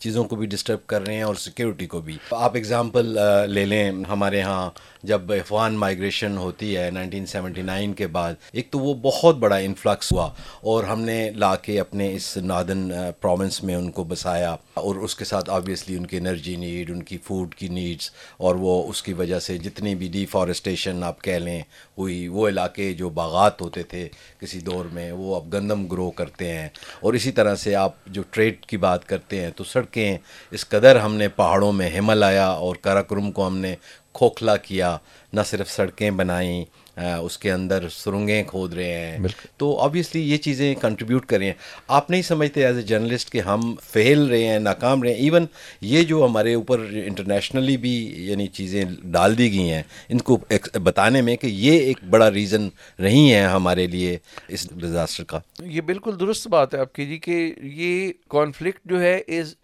چیزوں 0.00 0.24
کو 0.24 0.36
بھی 0.36 0.46
ڈسٹرب 0.46 0.86
کر 0.86 1.06
رہے 1.06 1.14
ہیں 1.14 1.22
اور 1.22 1.34
سیکیورٹی 1.34 1.86
کو 1.86 2.00
بھی۔ 2.00 2.16
آپ 2.30 2.56
اگزامپل 2.56 3.16
لے 3.48 3.64
لیں 3.64 3.90
ہمارے 4.10 4.42
ہاں 4.42 4.70
جب 5.02 5.32
افغان 5.32 5.74
مائگریشن 5.74 6.36
ہوتی 6.36 6.76
ہے 6.76 6.90
نائنٹین 6.90 7.26
سیونٹی 7.26 7.62
نائن 7.62 7.92
کے 7.94 8.06
بعد، 8.06 8.34
ایک 8.52 8.70
تو 8.70 8.78
وہ 8.78 8.94
بہت 9.02 9.36
بڑا 9.36 9.56
انفلکس 9.56 10.12
ہوا 10.12 10.28
اور 10.62 10.84
ہم 10.84 11.00
نے 11.00 11.30
لا 11.36 11.54
کے 11.56 11.78
اپنے 11.80 12.14
اس 12.14 12.36
نادن 12.36 12.90
پروونس 13.20 13.62
میں 13.62 13.74
ان 13.74 13.90
کو 13.90 14.04
بسایا 14.04 14.54
اور 14.74 14.96
اس 14.96 15.16
کے 15.16 15.24
ساتھ 15.24 15.50
آبویسلی 15.50 15.96
ان 15.96 16.06
کی 16.06 16.16
انرجی 16.16 16.56
نیڈ 16.56 16.90
ان 16.90 17.02
کی 17.02 17.18
فوڈ 17.24 17.54
کی 17.54 17.68
نیڈس 17.68 18.10
اور 18.36 18.54
وہ 18.54 18.82
اس 18.88 19.02
کی 19.02 19.12
وجہ 19.12 19.38
سے 19.38 19.58
جتنی 19.58 19.94
بھی 19.94 20.08
ڈی 20.08 20.24
فارسٹیشن 20.42 21.04
آپ 21.04 21.22
کہہ 21.22 21.32
لیں، 21.32 21.60
ہوئی، 21.98 22.28
وہ 22.28 22.48
علاقے 22.48 22.92
جو 22.92 23.08
باغات 23.08 23.60
ہوتے 23.60 23.82
تھے 23.82 24.08
کسی 24.40 24.60
دور 24.60 24.84
میں، 24.84 25.12
وہ 25.12 25.36
اب 25.36 25.52
گندم 25.52 25.86
گرو 25.86 26.10
کرتے 26.10 26.52
ہیں۔ 26.52 26.68
اور 27.00 27.14
اسی 27.14 27.32
طرح 27.32 27.54
سے 27.54 27.74
آپ 27.74 27.92
جو 28.06 28.22
ٹریڈ 28.30 28.66
کی 28.66 28.76
بات 28.76 29.08
کرتے 29.08 29.40
ہیں، 29.40 29.50
تو 29.56 29.64
سڑکیں 29.64 30.18
اس 30.50 30.68
قدر 30.68 30.96
ہم 30.96 31.14
نے 31.14 31.28
پہاڑوں 31.28 31.72
میں 31.72 31.90
ہمل 31.90 32.22
آیا 32.22 32.46
اور 32.46 32.76
کراکرم 32.76 33.32
کو 33.32 33.46
ہم 33.46 33.58
نے 33.58 33.76
کھوکھلا 34.12 34.56
کیا، 34.56 34.96
نہ 35.32 35.40
صرف 35.46 35.70
سڑکیں 35.70 36.10
بنائیں 36.10 36.64
اس 36.96 37.38
کے 37.38 37.52
اندر 37.52 37.88
سرنگیں 37.90 38.42
کھود 38.46 38.72
رہے 38.74 38.92
ہیں۔ 38.94 39.18
تو 39.56 39.78
آبویسلی 39.80 40.20
یہ 40.30 40.36
چیزیں 40.36 40.74
کنٹریبیوٹ 40.80 41.26
کر 41.26 41.38
رہی 41.38 41.46
ہیں۔ 41.46 41.52
آپ 41.88 42.10
نہیں 42.10 42.22
سمجھتے 42.22 42.66
ایز 42.66 42.76
اے 42.76 42.82
جرنلسٹ 42.82 43.30
کہ 43.30 43.40
ہم 43.40 43.74
فیل 43.82 44.22
رہے 44.22 44.44
ہیں 44.44 44.58
ناکام 44.58 45.02
رہے 45.02 45.10
ہیں۔ 45.10 45.18
ایون 45.18 45.46
یہ 45.80 46.02
جو 46.02 46.24
ہمارے 46.24 46.54
اوپر 46.54 46.86
انٹرنیشنلی 47.04 47.76
بھی 47.76 47.94
یعنی 48.28 48.46
چیزیں 48.46 48.84
ڈال 49.04 49.38
دی 49.38 49.50
گئی 49.52 49.70
ہیں 49.70 49.82
ان 50.08 50.18
کو 50.18 50.38
بتانے 50.82 51.22
میں 51.22 51.36
کہ 51.36 51.46
یہ 51.46 51.78
ایک 51.78 52.04
بڑا 52.10 52.30
ریزن 52.30 52.68
رہی 53.00 53.32
ہیں 53.32 53.46
ہمارے 53.46 53.86
لیے 53.86 54.18
اس 54.48 54.68
ڈیزاسٹر 54.70 55.24
کا۔ 55.24 55.38
یہ 55.64 55.80
بالکل 55.80 56.20
درست 56.20 56.46
بات 56.48 56.74
ہے 56.74 56.80
آپ 56.80 56.92
کی 56.92 57.06
جی 57.06 57.18
کہ 57.18 57.54
یہ 57.62 58.12
کانفلکٹ 58.28 58.80
جو 58.84 59.00
ہے 59.00 59.16
is 59.28 59.54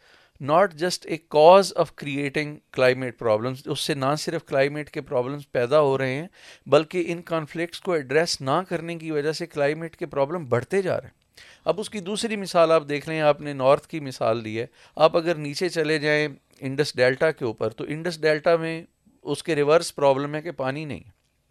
not 0.41 0.75
just 0.75 1.07
a 1.07 1.17
cause 1.29 1.73
of 1.77 1.95
creating 1.95 2.57
climate 2.73 3.19
problems 3.19 3.63
اس 3.67 3.81
سے 3.81 3.95
نہ 3.95 4.15
صرف 4.19 4.45
کلائمیٹ 4.45 4.91
کے 4.91 5.01
پرابلمس 5.01 5.53
پیدا 5.53 5.81
ہو 5.81 5.99
رہے 5.99 6.15
ہیں، 6.15 6.27
بلکہ 6.67 7.05
ان 7.07 7.23
کانفلکٹس 7.23 7.81
کو 7.81 7.93
ایڈریس 7.93 8.41
نہ 8.41 8.61
کرنے 8.69 8.97
کی 8.97 9.11
وجہ 9.11 9.33
سے 9.33 9.47
کلائمیٹ 9.47 9.97
کے 9.97 10.07
پرابلم 10.07 10.45
بڑھتے 10.45 10.83
جا 10.83 11.01
رہے 11.01 11.09
ہیں۔ 11.09 11.17
اب 11.65 11.81
اس 11.81 11.91
کی 11.91 12.01
دوسری 12.01 12.37
مثال 12.37 12.73
آپ 12.73 12.89
دیکھ 12.89 13.09
لیں، 13.09 13.21
آپ 13.21 13.41
نے 13.41 13.53
نارتھ 13.53 13.89
کی 13.89 14.01
مثال 14.01 14.45
دی 14.45 14.61
ہے۔ 14.61 14.67
آپ 14.97 15.17
اگر 15.17 15.35
نیچے 15.35 15.69
چلے 15.69 15.99
جائیں 15.99 16.29
انڈس 16.61 16.97
ڈیلٹا 16.97 17.31
کے 17.31 17.45
اوپر، 17.45 17.71
تو 17.71 17.85
انڈس 17.89 18.21
ڈیلٹا 18.21 18.57
میں 18.57 18.83
اس 19.23 19.43
کے 19.43 19.55
ریورس 19.55 19.95
پرابلم 19.95 20.35
ہے 20.35 20.43
کہ 20.43 20.51
پانی 20.51 20.85
نہیں 20.85 21.01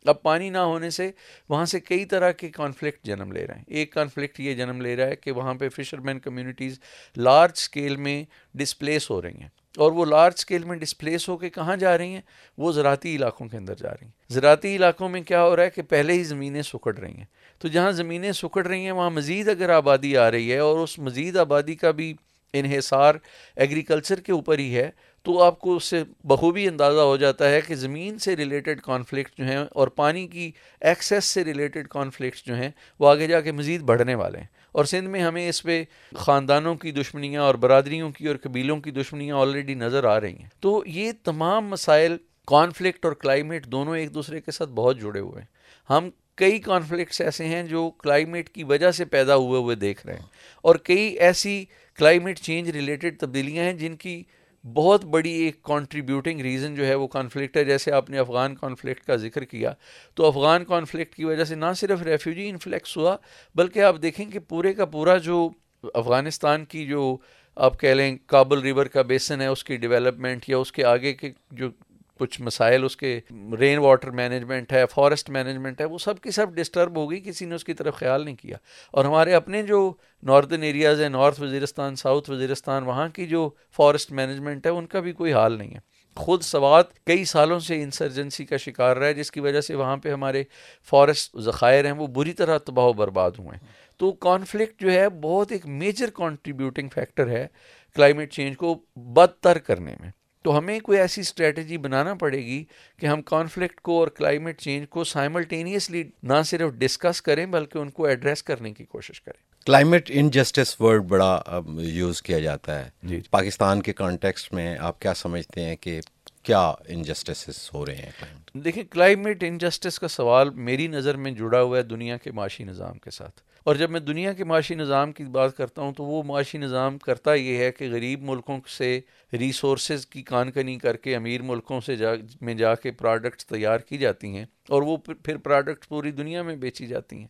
اب 0.09 0.21
پانی 0.21 0.49
نہ 0.49 0.57
ہونے 0.57 0.89
سے 0.89 1.11
وہاں 1.49 1.65
سے 1.65 1.79
کئی 1.79 2.05
طرح 2.05 2.31
کے 2.31 2.49
کانفلکٹ 2.49 3.05
جنم 3.05 3.31
لے 3.31 3.47
رہے 3.47 3.55
ہیں۔ 3.55 3.63
ایک 3.67 3.93
کانفلکٹ 3.93 4.39
یہ 4.39 4.53
جنم 4.53 4.81
لے 4.81 4.95
رہا 4.95 5.05
ہے 5.05 5.15
کہ 5.15 5.31
وہاں 5.31 5.53
پہ 5.53 5.69
فشرمین 5.69 6.19
کمیونٹیز 6.19 6.79
لارج 7.17 7.51
اسکیل 7.55 7.95
میں 7.95 8.23
ڈسپلیس 8.53 9.09
ہو 9.09 9.21
رہی 9.21 9.41
ہیں۔ 9.41 9.49
اور 9.77 9.91
وہ 9.91 10.05
لارج 10.05 10.33
اسکیل 10.37 10.63
میں 10.63 10.77
ڈسپلیس 10.77 11.29
ہو 11.29 11.37
کے 11.37 11.49
کہاں 11.49 11.77
جا 11.77 11.97
رہی 11.97 12.13
ہیں؟ 12.13 12.21
وہ 12.57 12.71
زراعتی 12.71 13.15
علاقوں 13.15 13.47
کے 13.47 13.57
اندر 13.57 13.75
جا 13.75 13.91
رہی 13.91 14.05
ہیں۔ 14.05 14.11
زراعتی 14.29 14.75
علاقوں 14.75 15.09
میں 15.09 15.21
کیا 15.21 15.43
ہو 15.43 15.55
رہا 15.55 15.63
ہے 15.63 15.69
کہ 15.69 15.81
پہلے 15.81 16.13
ہی 16.13 16.23
زمینیں 16.23 16.61
سکڑ 16.61 16.97
رہی 16.97 17.17
ہیں۔ 17.17 17.25
تو 17.59 17.67
جہاں 17.67 17.91
زمینیں 17.91 18.31
سکڑ 18.31 18.67
رہی 18.67 18.85
ہیں، 18.85 18.91
وہاں 18.91 19.09
مزید 19.09 19.47
اگر 19.47 19.69
آبادی 19.69 20.17
آ 20.17 20.31
رہی 20.31 20.53
ہے 20.53 20.57
اور 20.57 20.79
اس 20.79 20.99
مزید 20.99 21.37
آبادی 21.37 21.75
کا 21.75 21.91
بھی 21.91 22.13
انحصار 22.53 23.15
ایگریکلچر 23.55 24.19
کے 24.19 24.31
اوپر 24.31 24.57
ہی 24.57 24.75
ہے 24.75 24.91
تو 25.27 25.43
آپ 25.43 25.59
کو 25.59 25.75
اس 25.75 25.83
سے 25.83 26.03
بخوبی 26.23 26.67
اندازہ 26.67 26.99
ہو 26.99 27.17
جاتا 27.17 27.49
ہے 27.49 27.61
کہ 27.61 27.75
زمین 27.75 28.19
سے 28.19 28.35
ریلیٹڈ 28.35 28.81
کانفلکٹ 28.81 29.37
جو 29.37 29.45
ہیں 29.45 29.57
اور 29.57 29.87
پانی 29.87 30.27
کی 30.27 30.51
ایکسیس 30.81 31.25
سے 31.25 31.43
ریلیٹڈ 31.43 31.87
کانفلکٹس 31.87 32.45
جو 32.45 32.55
ہیں 32.55 32.69
وہ 32.99 33.09
آگے 33.09 33.27
جا 33.27 33.41
کے 33.41 33.51
مزید 33.51 33.81
بڑھنے 33.81 34.15
والے 34.15 34.37
ہیں۔ 34.37 34.45
اور 34.71 34.85
سندھ 34.85 35.09
میں 35.09 35.21
ہمیں 35.21 35.49
اس 35.49 35.63
پہ 35.63 35.83
خاندانوں 36.15 36.75
کی 36.75 36.91
دشمنیاں 36.91 37.41
اور 37.41 37.55
برادریوں 37.55 38.11
کی 38.11 38.27
اور 38.27 38.35
قبیلوں 38.41 38.77
کی 38.77 38.91
دشمنیاں 38.91 39.35
آلریڈی 39.35 39.73
نظر 39.73 40.03
آ 40.03 40.21
رہی 40.21 40.37
ہیں۔ 40.37 40.49
تو 40.59 40.83
یہ 40.85 41.11
تمام 41.23 41.67
مسائل 41.67 42.17
کانفلکٹ 42.47 43.05
اور 43.05 43.13
کلائمیٹ 43.13 43.65
دونوں 43.65 43.97
ایک 43.97 44.13
دوسرے 44.13 44.41
کے 44.41 44.51
ساتھ 44.51 44.69
بہت 44.69 44.99
جڑے 44.99 45.19
ہوئے 45.19 45.41
ہیں۔ 45.41 45.47
ہم 45.89 46.09
کئی 46.35 46.59
کانفلکٹس 46.59 47.21
ایسے 47.21 47.45
ہیں 47.45 47.63
جو 47.63 47.89
کلائمیٹ 47.89 48.49
کی 48.49 48.63
وجہ 48.63 48.91
سے 48.91 49.05
پیدا 49.05 49.35
ہوئے 49.35 49.59
ہوئے 49.59 49.75
دیکھ 49.75 50.05
رہے 50.05 50.13
ہیں 50.13 50.25
اور 50.61 50.75
کئی 50.75 51.07
ایسی 51.19 51.65
کلائمیٹ 51.95 52.39
چینج 52.39 52.69
ریلیٹڈ 52.69 53.19
تبدیلیاں 53.19 53.63
ہیں 53.63 53.73
جن 53.73 53.95
کی 53.95 54.23
بہت 54.63 55.05
بڑی 55.05 55.31
ایک 55.31 55.61
کانٹریبیوٹنگ 55.61 56.41
ریزن 56.41 56.75
جو 56.75 56.85
ہے 56.85 56.95
وہ 56.95 57.07
کانفلکٹ 57.07 57.57
ہے۔ 57.57 57.63
جیسے 57.63 57.91
آپ 57.91 58.09
نے 58.09 58.19
افغان 58.19 58.55
کانفلکٹ 58.55 59.03
کا 59.03 59.15
ذکر 59.15 59.43
کیا، 59.43 59.73
تو 60.15 60.25
افغان 60.25 60.65
کانفلکٹ 60.65 61.15
کی 61.15 61.25
وجہ 61.25 61.43
سے 61.43 61.55
نہ 61.55 61.73
صرف 61.77 62.01
ریفیوجی 62.01 62.49
انفلیکس 62.49 62.97
ہوا، 62.97 63.17
بلکہ 63.55 63.83
آپ 63.83 63.95
دیکھیں 64.01 64.25
کہ 64.25 64.39
پورے 64.39 64.73
کا 64.73 64.85
پورا 64.85 65.17
جو 65.17 65.49
افغانستان 65.93 66.65
کی 66.65 66.85
جو 66.85 67.17
آپ 67.55 67.79
کہہ 67.79 67.89
لیں 67.89 68.17
کابل 68.25 68.59
ریور 68.59 68.85
کا 68.85 69.01
بیسن 69.01 69.41
ہے، 69.41 69.47
اس 69.47 69.63
کی 69.63 69.77
ڈیولپمنٹ 69.77 70.49
یا 70.49 70.57
اس 70.57 70.71
کے 70.71 70.83
آگے 70.83 71.13
کے 71.13 71.31
جو 71.51 71.69
کچھ 72.19 72.41
مسائل 72.41 72.83
اس 72.83 72.97
کے 72.97 73.19
رین 73.59 73.77
واٹر 73.77 74.11
مینجمنٹ 74.11 74.73
ہے 74.73 74.83
فارسٹ 74.91 75.29
مینجمنٹ 75.29 75.81
ہے، 75.81 75.85
وہ 75.85 75.97
سب 75.97 76.19
کی 76.19 76.31
سب 76.31 76.55
ڈسٹرب 76.55 76.97
ہو 76.97 77.11
گئی، 77.11 77.21
کسی 77.21 77.45
نے 77.45 77.55
اس 77.55 77.63
کی 77.63 77.73
طرف 77.73 77.95
خیال 77.95 78.25
نہیں 78.25 78.35
کیا۔ 78.35 78.57
اور 78.91 79.05
ہمارے 79.05 79.33
اپنے 79.33 79.63
جو 79.63 79.93
ناردرن 80.23 80.63
ایریاز 80.63 81.01
ہیں 81.01 81.09
نارتھ 81.09 81.41
وزیرستان 81.41 81.95
ساؤتھ 81.95 82.29
وزیرستان، 82.29 82.83
وہاں 82.83 83.09
کی 83.09 83.25
جو 83.25 83.49
فارسٹ 83.71 84.11
مینجمنٹ 84.11 84.65
ہے، 84.65 84.71
ان 84.71 84.85
کا 84.85 84.99
بھی 84.99 85.11
کوئی 85.11 85.33
حال 85.33 85.57
نہیں 85.57 85.73
ہے۔ 85.73 85.97
خود 86.15 86.41
سوات 86.41 87.05
کئی 87.05 87.25
سالوں 87.25 87.59
سے 87.59 87.83
انسرجنسی 87.83 88.45
کا 88.45 88.57
شکار 88.57 88.97
رہا 88.97 89.07
ہے، 89.07 89.13
جس 89.13 89.31
کی 89.31 89.39
وجہ 89.39 89.61
سے 89.61 89.75
وہاں 89.75 89.97
پہ 89.97 90.11
ہمارے 90.11 90.43
فارسٹ 90.89 91.37
ذخائر 91.39 91.85
ہیں، 91.85 91.91
وہ 91.91 92.07
بری 92.07 92.33
طرح 92.33 92.57
تباہ 92.57 92.85
و 92.85 92.93
برباد 92.93 93.31
ہوئے 93.39 93.49
ہیں۔ 93.49 93.67
تو 93.97 94.11
کانفلکٹ 94.11 94.81
جو 94.81 94.91
ہے، 94.91 95.09
بہت 95.09 95.51
ایک 95.51 95.65
میجر 95.65 96.09
کانٹریبیوٹنگ 96.13 96.89
فیکٹر 96.89 97.27
ہے 97.27 97.47
کلائمیٹ 97.95 98.33
چینج 98.33 98.57
کو 98.57 98.81
بدتر 98.95 99.57
کرنے 99.57 99.95
میں۔ 99.99 100.11
تو 100.41 100.57
ہمیں 100.57 100.79
کوئی 100.79 100.99
ایسی 100.99 101.21
اسٹریٹجی 101.21 101.77
بنانا 101.77 102.13
پڑے 102.13 102.37
گی 102.37 102.63
کہ 102.97 103.05
ہم 103.05 103.21
کانفلکٹ 103.21 103.81
کو 103.81 103.99
اور 103.99 104.07
کلائمیٹ 104.07 104.61
چینج 104.61 104.89
کو 104.89 105.03
سائملٹینیسلی 105.03 106.03
نہ 106.23 106.41
صرف 106.45 106.71
ڈسکس 106.71 107.21
کریں 107.21 107.45
بلکہ 107.45 107.77
ان 107.77 107.89
کو 107.89 108.05
ایڈریس 108.05 108.43
کرنے 108.43 108.73
کی 108.73 108.85
کوشش 108.85 109.21
کریں۔ 109.21 109.65
کلائمیٹ 109.65 110.11
انجسٹس 110.13 110.81
ورڈ 110.81 111.03
بڑا 111.03 111.61
یوز 111.79 112.21
کیا 112.21 112.39
جاتا 112.39 112.85
ہے۔ 112.85 112.89
جی 113.03 113.21
پاکستان 113.31 113.81
کے 113.81 113.93
کانٹیکسٹ 113.93 114.53
میں 114.53 114.77
آپ 114.79 115.01
کیا 115.01 115.13
سمجھتے 115.13 115.61
ہیں 115.61 115.75
کہ 115.75 116.01
کیا 116.43 116.73
انجسٹسز 116.87 117.69
ہو 117.73 117.85
رہے 117.85 117.95
ہیں 117.95 118.11
دیکھیں 118.53 118.83
کلائمیٹ 118.83 119.43
انجسٹس 119.43 119.99
کا 119.99 120.07
سوال 120.07 120.49
میری 120.49 120.87
نظر 120.87 121.17
میں 121.17 121.31
جڑا 121.31 121.61
ہوا 121.61 121.77
ہے 121.77 121.83
دنیا 121.83 122.17
کے 122.17 122.31
معاشی 122.31 122.63
نظام 122.63 122.97
کے 122.97 123.11
ساتھ۔ 123.11 123.41
اور 123.67 123.75
جب 123.75 123.89
میں 123.91 123.99
دنیا 123.99 124.33
کے 124.33 124.43
معاشی 124.43 124.75
نظام 124.75 125.11
کی 125.11 125.23
بات 125.23 125.57
کرتا 125.57 125.81
ہوں 125.81 125.93
تو 125.93 126.03
وہ 126.03 126.23
معاشی 126.23 126.57
نظام 126.57 126.97
کرتا 126.97 127.33
یہ 127.33 127.57
ہے 127.57 127.71
کہ 127.71 127.89
غریب 127.91 128.21
ملکوں 128.21 128.59
سے 128.67 128.99
ریسورسز 129.33 130.05
کی 130.05 130.21
کان 130.21 130.51
کنی 130.51 130.77
کر 130.77 130.97
کے 130.97 131.15
امیر 131.15 131.41
ملکوں 131.41 131.81
سے 131.81 131.95
جا 131.95 132.09
میں 132.41 132.53
جا 132.53 132.75
کے 132.75 132.91
پروڈکٹس 132.91 133.47
تیار 133.47 133.79
کی 133.79 133.97
جاتی 133.97 134.37
ہیں۔ 134.37 134.45
اور 134.69 134.81
وہ 134.81 134.97
پھر 134.97 135.37
پروڈکٹس 135.37 135.89
پوری 135.89 136.11
دنیا 136.11 136.41
میں 136.41 136.55
بیچی 136.55 136.87
جاتی 136.87 137.17
ہیں۔ 137.17 137.27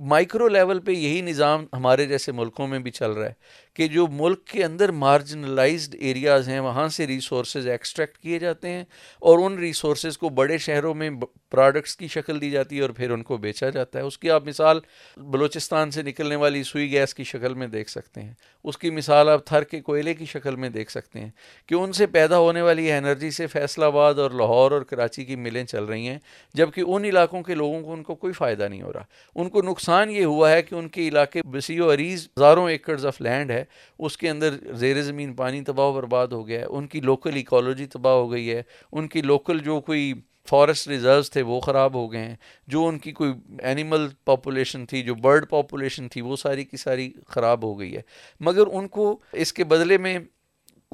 مائکرو 0.00 0.48
لیول 0.48 0.80
پہ 0.80 0.92
یہی 0.92 1.20
نظام 1.20 1.66
ہمارے 1.72 2.06
جیسے 2.06 2.32
ملکوں 2.32 2.66
میں 2.66 2.78
بھی 2.78 2.90
چل 2.90 3.10
رہا 3.10 3.26
ہے 3.26 3.32
کہ 3.74 3.88
جو 3.88 4.06
ملک 4.06 4.44
کے 4.44 4.64
اندر 4.64 4.92
مارجنلائزڈ 4.92 5.96
ایریاز 5.98 6.48
ہیں، 6.48 6.60
وہاں 6.60 6.88
سے 6.88 7.06
ریسورسز 7.06 7.68
ایکسٹریکٹ 7.68 8.18
کیے 8.18 8.38
جاتے 8.38 8.68
ہیں 8.68 8.84
اور 9.20 9.38
ان 9.38 9.58
ریسورسز 9.58 10.18
کو 10.18 10.28
بڑے 10.28 10.58
شہروں 10.58 10.94
میں 10.94 11.10
پروڈکٹس 11.50 11.96
کی 11.96 12.08
شکل 12.08 12.40
دی 12.40 12.50
جاتی 12.50 12.76
ہے 12.76 12.82
اور 12.82 12.90
پھر 12.90 13.10
ان 13.10 13.22
کو 13.22 13.36
بیچا 13.36 13.70
جاتا 13.70 13.98
ہے۔ 13.98 14.04
اس 14.04 14.18
کی 14.18 14.30
آپ 14.30 14.46
مثال 14.46 14.80
بلوچستان 15.16 15.90
سے 15.90 16.02
نکلنے 16.02 16.36
والی 16.36 16.62
سوئی 16.62 16.90
گیس 16.90 17.14
کی 17.14 17.24
شکل 17.24 17.54
میں 17.54 17.66
دیکھ 17.66 17.90
سکتے 17.90 18.20
ہیں۔ 18.20 18.32
اس 18.64 18.78
کی 18.78 18.90
مثال 18.90 19.28
آپ 19.28 19.46
تھر 19.46 19.64
کے 19.64 19.80
کوئلے 19.80 20.14
کی 20.14 20.24
شکل 20.24 20.56
میں 20.56 20.68
دیکھ 20.68 20.90
سکتے 20.90 21.20
ہیں 21.20 21.30
کہ 21.66 21.74
ان 21.74 21.92
سے 21.92 22.06
پیدا 22.06 22.38
ہونے 22.38 22.62
والی 22.62 22.92
انرجی 22.92 23.30
سے 23.30 23.46
فیصل 23.46 23.82
آباد 23.82 24.14
اور 24.14 24.30
لاہور 24.30 24.72
اور 24.72 24.82
کراچی 24.82 25.24
کی 25.24 25.36
ملیں 25.36 25.64
چل 25.64 25.84
رہی 25.84 26.08
ہیں۔ 26.08 26.18
جب 26.54 26.70
جبکہ 26.76 26.90
ان 26.90 27.04
علاقوں 27.04 27.42
کے 27.42 27.54
لوگوں 27.54 27.82
کو 27.82 27.92
ان 27.92 28.02
کو 28.02 28.14
کوئی 28.14 28.32
فائدہ 28.32 28.68
نہیں 28.68 28.82
ہو 28.82 28.92
رہا۔ 28.92 29.04
ان 29.34 29.48
کو 29.48 29.62
نقصان 29.62 30.10
یہ 30.10 30.24
ہوا 30.24 30.50
ہے 30.50 30.62
کہ 30.62 30.74
ان 30.74 30.88
کے 30.88 31.08
علاقے 31.08 31.42
بسی 31.42 31.80
و 31.80 31.92
عریض 31.92 32.28
ہزاروں 32.38 32.70
ایکڑز 32.70 33.06
آف 33.06 33.20
لینڈ 33.20 33.50
ہے، 33.50 33.64
اس 33.98 34.18
کے 34.18 34.30
اندر 34.30 34.54
زیر 34.72 35.02
زمین 35.02 35.34
پانی 35.34 35.60
تباہ 35.60 35.86
و 35.86 35.92
برباد 35.92 36.28
ہو 36.28 36.48
گیا 36.48 36.60
ہے، 36.60 36.64
ان 36.64 36.86
کی 36.86 37.00
لوکل 37.00 37.34
ایکالوجی 37.34 37.86
تباہ 37.86 38.12
ہو 38.12 38.32
گئی 38.32 38.50
ہے، 38.50 38.62
ان 38.92 39.08
کی 39.08 39.22
لوکل 39.22 39.58
جو 39.58 39.80
کوئی 39.80 40.14
فارسٹ 40.48 40.88
ریزروز 40.88 41.30
تھے 41.30 41.42
وہ 41.42 41.60
خراب 41.60 41.94
ہو 41.94 42.12
گئے 42.12 42.20
ہیں، 42.20 42.36
جو 42.66 42.86
ان 42.86 42.98
کی 42.98 43.12
کوئی 43.12 43.32
اینیمل 43.58 44.06
پاپولیشن 44.24 44.86
تھی، 44.86 45.02
جو 45.02 45.14
برڈ 45.14 45.48
پاپولیشن 45.50 46.08
تھی، 46.08 46.20
وہ 46.20 46.36
ساری 46.36 46.64
کی 46.64 46.76
ساری 46.76 47.12
خراب 47.28 47.62
ہو 47.62 47.78
گئی 47.78 47.96
ہے۔ 47.96 48.02
مگر 48.40 48.64
ان 48.72 48.88
کو 48.88 49.18
اس 49.32 49.52
کے 49.52 49.64
بدلے 49.64 49.98
میں 49.98 50.18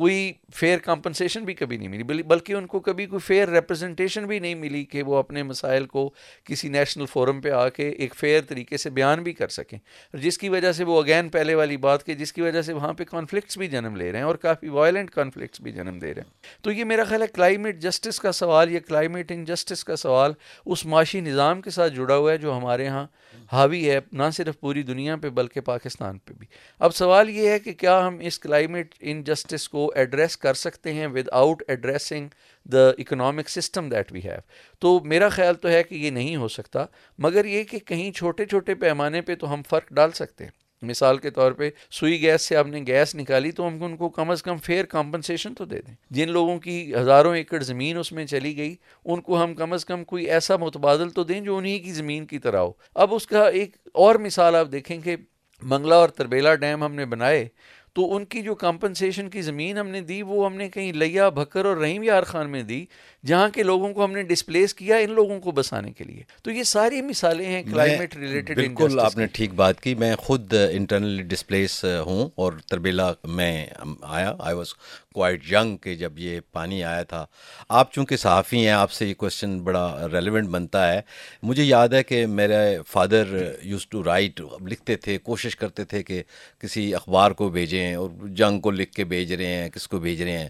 کوئی 0.00 0.32
فیئر 0.54 0.78
کمپنسیشن 0.78 1.44
بھی 1.44 1.54
کبھی 1.54 1.76
نہیں 1.76 1.88
ملی 1.88 2.02
بلکہ 2.02 2.52
ان 2.52 2.66
کو 2.66 2.80
کبھی 2.80 3.06
کوئی 3.06 3.20
فیئر 3.20 3.48
ریپرزنٹیشن 3.48 4.26
بھی 4.26 4.38
نہیں 4.38 4.54
ملی 4.54 4.84
کہ 4.84 5.02
وہ 5.02 5.16
اپنے 5.16 5.42
مسائل 5.42 5.86
کو 5.86 6.14
کسی 6.44 6.68
نیشنل 6.68 7.06
فورم 7.06 7.40
پہ 7.40 7.50
آ 7.50 7.68
کے 7.68 7.88
ایک 7.88 8.14
فیئر 8.14 8.40
طریقے 8.40 8.76
سے 8.76 8.90
بیان 8.90 9.22
بھی 9.22 9.32
کر 9.32 9.48
سکیں۔ 9.48 9.78
جس 10.14 10.38
کی 10.38 10.48
وجہ 10.48 10.72
سے 10.72 10.84
وہ 10.84 11.02
اگین 11.02 11.28
پہلے 11.28 11.54
والی 11.54 11.76
بات 11.76 12.06
کہ 12.06 12.14
جس 12.14 12.32
کی 12.32 12.42
وجہ 12.42 12.62
سے 12.62 12.72
وہاں 12.72 12.92
پہ 12.92 13.04
کانفلکٹس 13.04 13.58
بھی 13.58 13.66
جنم 13.66 13.96
لے 13.96 14.12
رہے 14.12 14.18
ہیں 14.18 14.26
اور 14.26 14.34
کافی 14.34 14.68
وائلنٹ 14.68 15.10
کانفلکٹس 15.10 15.60
بھی 15.60 15.72
جنم 15.72 15.98
دے 15.98 16.14
رہے 16.14 16.22
ہیں۔ 16.22 16.30
تو 16.62 16.72
یہ 16.72 16.84
میرا 16.84 17.04
خیال 17.04 17.22
ہے 17.22 17.26
کلائمیٹ 17.26 17.78
جسٹس 17.78 18.20
کا 18.20 18.32
سوال 18.32 18.70
یا 18.70 18.80
کلائمیٹ 18.80 19.32
انجسٹس 19.32 19.84
کا 19.84 19.96
سوال 19.96 20.32
اس 20.66 20.86
معاشی 20.86 21.20
نظام 21.20 21.60
کے 21.60 21.70
ساتھ 21.70 21.94
جڑا 21.94 22.16
ہوا 22.16 22.32
ہے 22.32 22.36
جو 22.36 22.56
ہمارے 22.56 22.86
ہاں 22.86 23.06
حاوی 23.52 23.90
ہے، 23.90 24.00
نہ 24.12 24.22
صرف 24.32 24.60
پوری 24.60 24.82
دنیا 24.82 25.16
پہ 25.16 25.28
بلکہ 25.28 25.60
پاکستان 25.60 26.18
پہ 26.18 26.34
بھی۔ 26.38 26.46
اب 26.78 26.94
سوال 26.94 27.30
یہ 27.30 27.48
ہے 27.48 27.58
کہ 27.58 27.72
کیا 27.72 28.06
ہم 28.06 28.18
اس 28.18 28.38
کلائمیٹ 28.38 28.94
انجسٹس 29.00 29.68
کو 29.68 29.89
ایڈریس 29.94 30.36
کر 30.36 30.54
سکتے 30.54 30.92
ہیں 30.92 31.06
without 31.32 31.62
addressing 31.68 32.28
the 32.64 32.88
economic 32.88 33.48
system 33.48 33.88
that 33.88 34.12
we 34.12 34.20
have 34.24 34.40
تو 34.78 35.00
میرا 35.04 35.28
خیال 35.28 35.54
تو 35.54 35.68
ہے 35.68 35.82
کہ 35.82 35.94
یہ 35.94 36.10
نہیں 36.10 36.36
ہو 36.36 36.48
سکتا، 36.48 36.84
مگر 37.18 37.44
یہ 37.44 37.64
کہ 37.64 37.78
کہیں 37.78 38.12
چھوٹے 38.12 38.44
چھوٹے 38.44 38.74
پیمانے 38.74 39.20
پہ 39.20 39.34
تو 39.34 39.54
ہم 39.54 39.62
فرق 39.70 39.88
ڈال 39.90 40.10
سکتے 40.10 40.44
ہیں۔ 40.44 40.50
مثال 40.82 41.18
کے 41.18 41.30
طور 41.30 41.52
پہ 41.52 41.70
سوئی 41.90 42.20
گیس 42.22 42.42
سے 42.42 42.56
آپ 42.56 42.66
نے 42.66 42.84
گیس 42.86 43.14
نکالی 43.14 43.50
تو 43.50 43.68
ہم 43.68 43.82
ان 43.84 43.96
کو 43.96 44.08
کم 44.08 44.30
از 44.30 44.42
کم 44.42 44.56
فیئر 44.56 44.84
کمپنسیشن 44.84 45.54
تو 45.54 45.64
دے 45.64 45.82
دیں۔ 45.82 45.94
جن 46.10 46.30
لوگوں 46.30 46.58
کی 46.58 46.94
ہزاروں 46.94 47.36
ایکڑ 47.36 47.62
زمین 47.62 47.96
اس 47.96 48.12
میں 48.12 48.26
چلی 48.26 48.56
گئی، 48.56 48.76
ان 49.04 49.20
کو 49.20 49.44
ہم 49.44 49.54
کم 49.54 49.72
از 49.72 49.84
کم 49.84 50.04
کوئی 50.04 50.24
ایسا 50.24 50.56
متبادل 50.56 51.10
تو 51.10 51.24
دیں 51.24 51.40
جو 51.40 51.56
انہی 51.56 51.78
کی 51.78 51.92
زمین 51.92 52.26
کی 52.26 52.38
طرح 52.38 52.58
ہو۔ 52.58 52.72
اب 52.94 53.14
اس 53.14 53.26
کا 53.26 53.48
ایک 53.48 53.76
اور 53.94 54.14
مثال 54.14 54.56
آپ 54.56 54.68
دیکھیں 54.72 55.00
کہ 55.00 55.16
منگلہ 55.62 55.94
اور 55.94 56.08
تربیلا 56.08 56.54
ڈیم 56.54 56.84
ہم 56.84 56.94
نے 56.94 57.04
بنائے۔ 57.04 57.48
تو 57.92 58.16
ان 58.16 58.24
کی 58.24 58.42
جو 58.42 58.54
کمپنسیشن 58.54 59.30
کی 59.30 59.42
زمین 59.42 59.78
ہم 59.78 59.88
نے 59.88 60.00
دی 60.00 60.22
وہ 60.22 60.46
ہم 60.46 60.56
نے 60.56 60.68
کہیں 60.68 60.92
لیا 60.92 61.28
بھکر 61.28 61.64
اور 61.64 61.76
رحیم 61.76 62.02
یار 62.02 62.22
خان 62.22 62.50
میں 62.50 62.62
دی 62.62 62.84
جہاں 63.26 63.48
کے 63.48 63.62
لوگوں 63.62 63.94
کو 63.94 64.04
ہم 64.04 64.12
نے 64.12 64.22
ڈسپلیس 64.22 64.74
کیا 64.74 64.96
ان 64.96 65.12
لوگوں 65.12 65.40
کو 65.40 65.50
بسانے 65.50 65.92
کے 65.92 66.04
لیے۔ 66.04 66.22
تو 66.42 66.50
یہ 66.50 66.62
ساری 66.62 67.02
مثالیں 67.02 67.46
ہیں 67.46 67.62
کلائمیٹ 67.62 68.16
ریلیٹڈ 68.16 68.56
بالکل 68.56 69.00
آپ 69.00 69.16
نے 69.16 69.26
ٹھیک 69.26 69.54
بات 69.54 69.80
کی۔ 69.80 69.94
میں 69.94 70.16
خود 70.16 70.54
انٹرنلی 70.72 71.22
ڈسپلیس 71.22 71.84
ہوں 71.84 72.28
اور 72.34 72.52
تربیلا 72.52 73.12
میں 73.24 73.66
آیا 74.02 74.34
آئی 74.38 74.56
واز 74.56 74.74
کوائٹ 75.14 75.44
ینگ 75.52 75.76
کہ 75.76 75.94
جب 75.94 76.18
یہ 76.18 76.40
پانی 76.52 76.82
آیا 76.84 77.02
تھا 77.02 77.24
آپ 77.68 77.92
چونکہ 77.92 78.16
صحافی 78.16 78.58
ہیں 78.58 78.72
آپ 78.72 78.92
سے 78.92 79.06
یہ 79.06 79.14
کوشچن 79.14 79.58
بڑا 79.60 80.08
ریلیونٹ 80.12 80.48
بنتا 80.48 80.86
ہے 80.92 81.00
مجھے 81.42 81.64
یاد 81.64 81.88
ہے 81.88 82.02
کہ 82.02 82.24
میرے 82.26 82.60
فادر 82.88 83.34
یوز 83.62 83.86
ٹو 83.86 84.04
رائٹ 84.04 84.40
لکھتے 84.60 84.96
تھے 84.96 85.16
کوشش 85.18 85.56
کرتے 85.56 85.84
تھے 85.84 86.02
کہ 86.02 86.22
کسی 86.58 86.94
اخبار 86.94 87.30
کو 87.30 87.48
بھیجیں 87.48 87.94
اور 87.94 88.10
جنگ 88.28 88.60
کو 88.60 88.70
لکھ 88.70 88.92
کے 88.92 89.04
بھیج 89.04 89.32
رہے 89.32 89.46
ہیں 89.46 89.68
کس 89.68 89.88
کو 89.88 89.98
بھیج 89.98 90.22
رہے 90.22 90.38
ہیں 90.38 90.48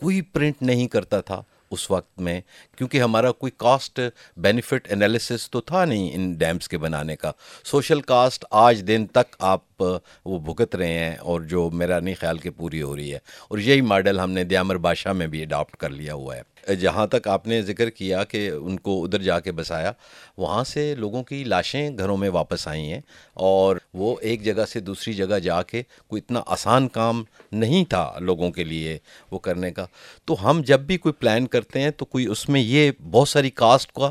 کوئی 0.00 0.20
پرنٹ 0.22 0.62
نہیں 0.62 0.88
کرتا 0.88 1.20
تھا 1.20 1.42
اس 1.72 1.90
وقت 1.90 2.18
میں، 2.18 2.40
کیونکہ 2.76 3.02
ہمارا 3.02 3.32
کوئی 3.32 3.52
کاسٹ 3.56 4.00
بینیفٹ 4.36 4.92
انالیسس 4.92 5.50
تو 5.50 5.60
تھا 5.60 5.84
نہیں 5.84 6.10
ان 6.14 6.32
ڈیمز 6.32 6.68
کے 6.68 6.78
بنانے 6.78 7.16
کا۔ 7.16 7.32
سوشل 7.64 8.00
کاسٹ 8.00 8.44
آج 8.50 8.84
دن 8.86 9.06
تک 9.06 9.36
آپ، 9.38 9.82
وہ 10.24 10.38
بھگت 10.38 10.76
رہے 10.76 10.98
ہیں 10.98 11.16
اور 11.16 11.40
جو 11.40 11.70
میرا 11.70 12.00
نہیں 12.00 12.14
خیال 12.20 12.38
کہ 12.38 12.50
پوری 12.50 12.82
ہو 12.82 12.96
رہی 12.96 13.12
ہے۔ 13.12 13.18
اور 13.48 13.58
یہی 13.58 13.80
ماڈل 13.80 14.20
ہم 14.20 14.30
نے 14.30 14.44
دیامر 14.44 14.76
بادشاہ 14.76 15.12
میں 15.12 15.26
بھی 15.26 15.42
اڈاپٹ 15.42 15.76
کر 15.76 15.90
لیا 15.90 16.14
ہوا 16.14 16.36
ہے۔ 16.36 16.51
جہاں 16.80 17.06
تک 17.06 17.28
آپ 17.28 17.46
نے 17.46 17.60
ذکر 17.62 17.90
کیا 17.90 18.22
کہ 18.24 18.50
ان 18.50 18.78
کو 18.78 19.02
ادھر 19.04 19.22
جا 19.22 19.38
کے 19.40 19.52
بسایا، 19.52 19.92
وہاں 20.38 20.62
سے 20.64 20.94
لوگوں 20.98 21.22
کی 21.24 21.42
لاشیں 21.44 21.98
گھروں 21.98 22.16
میں 22.16 22.28
واپس 22.30 22.66
آئی 22.68 22.90
ہیں 22.92 23.00
اور 23.34 23.76
وہ 23.94 24.14
ایک 24.20 24.42
جگہ 24.44 24.64
سے 24.68 24.80
دوسری 24.80 25.14
جگہ 25.14 25.38
جا 25.38 25.62
کے 25.62 25.82
کوئی 26.08 26.22
اتنا 26.22 26.42
آسان 26.46 26.88
کام 26.88 27.22
نہیں 27.52 27.84
تھا 27.84 28.10
لوگوں 28.20 28.50
کے 28.50 28.64
لیے 28.64 28.98
وہ 29.30 29.38
کرنے 29.38 29.70
کا۔ 29.70 29.86
تو 30.24 30.36
ہم 30.44 30.60
جب 30.66 30.80
بھی 30.80 30.96
کوئی 30.98 31.12
پلان 31.12 31.46
کرتے 31.46 31.80
ہیں 31.80 31.90
تو 31.90 32.04
کوئی 32.04 32.26
اس 32.26 32.48
میں 32.48 32.60
یہ 32.60 32.90
بہت 33.10 33.28
ساری 33.28 33.50
کاسٹ 33.52 33.92
کا 33.92 34.10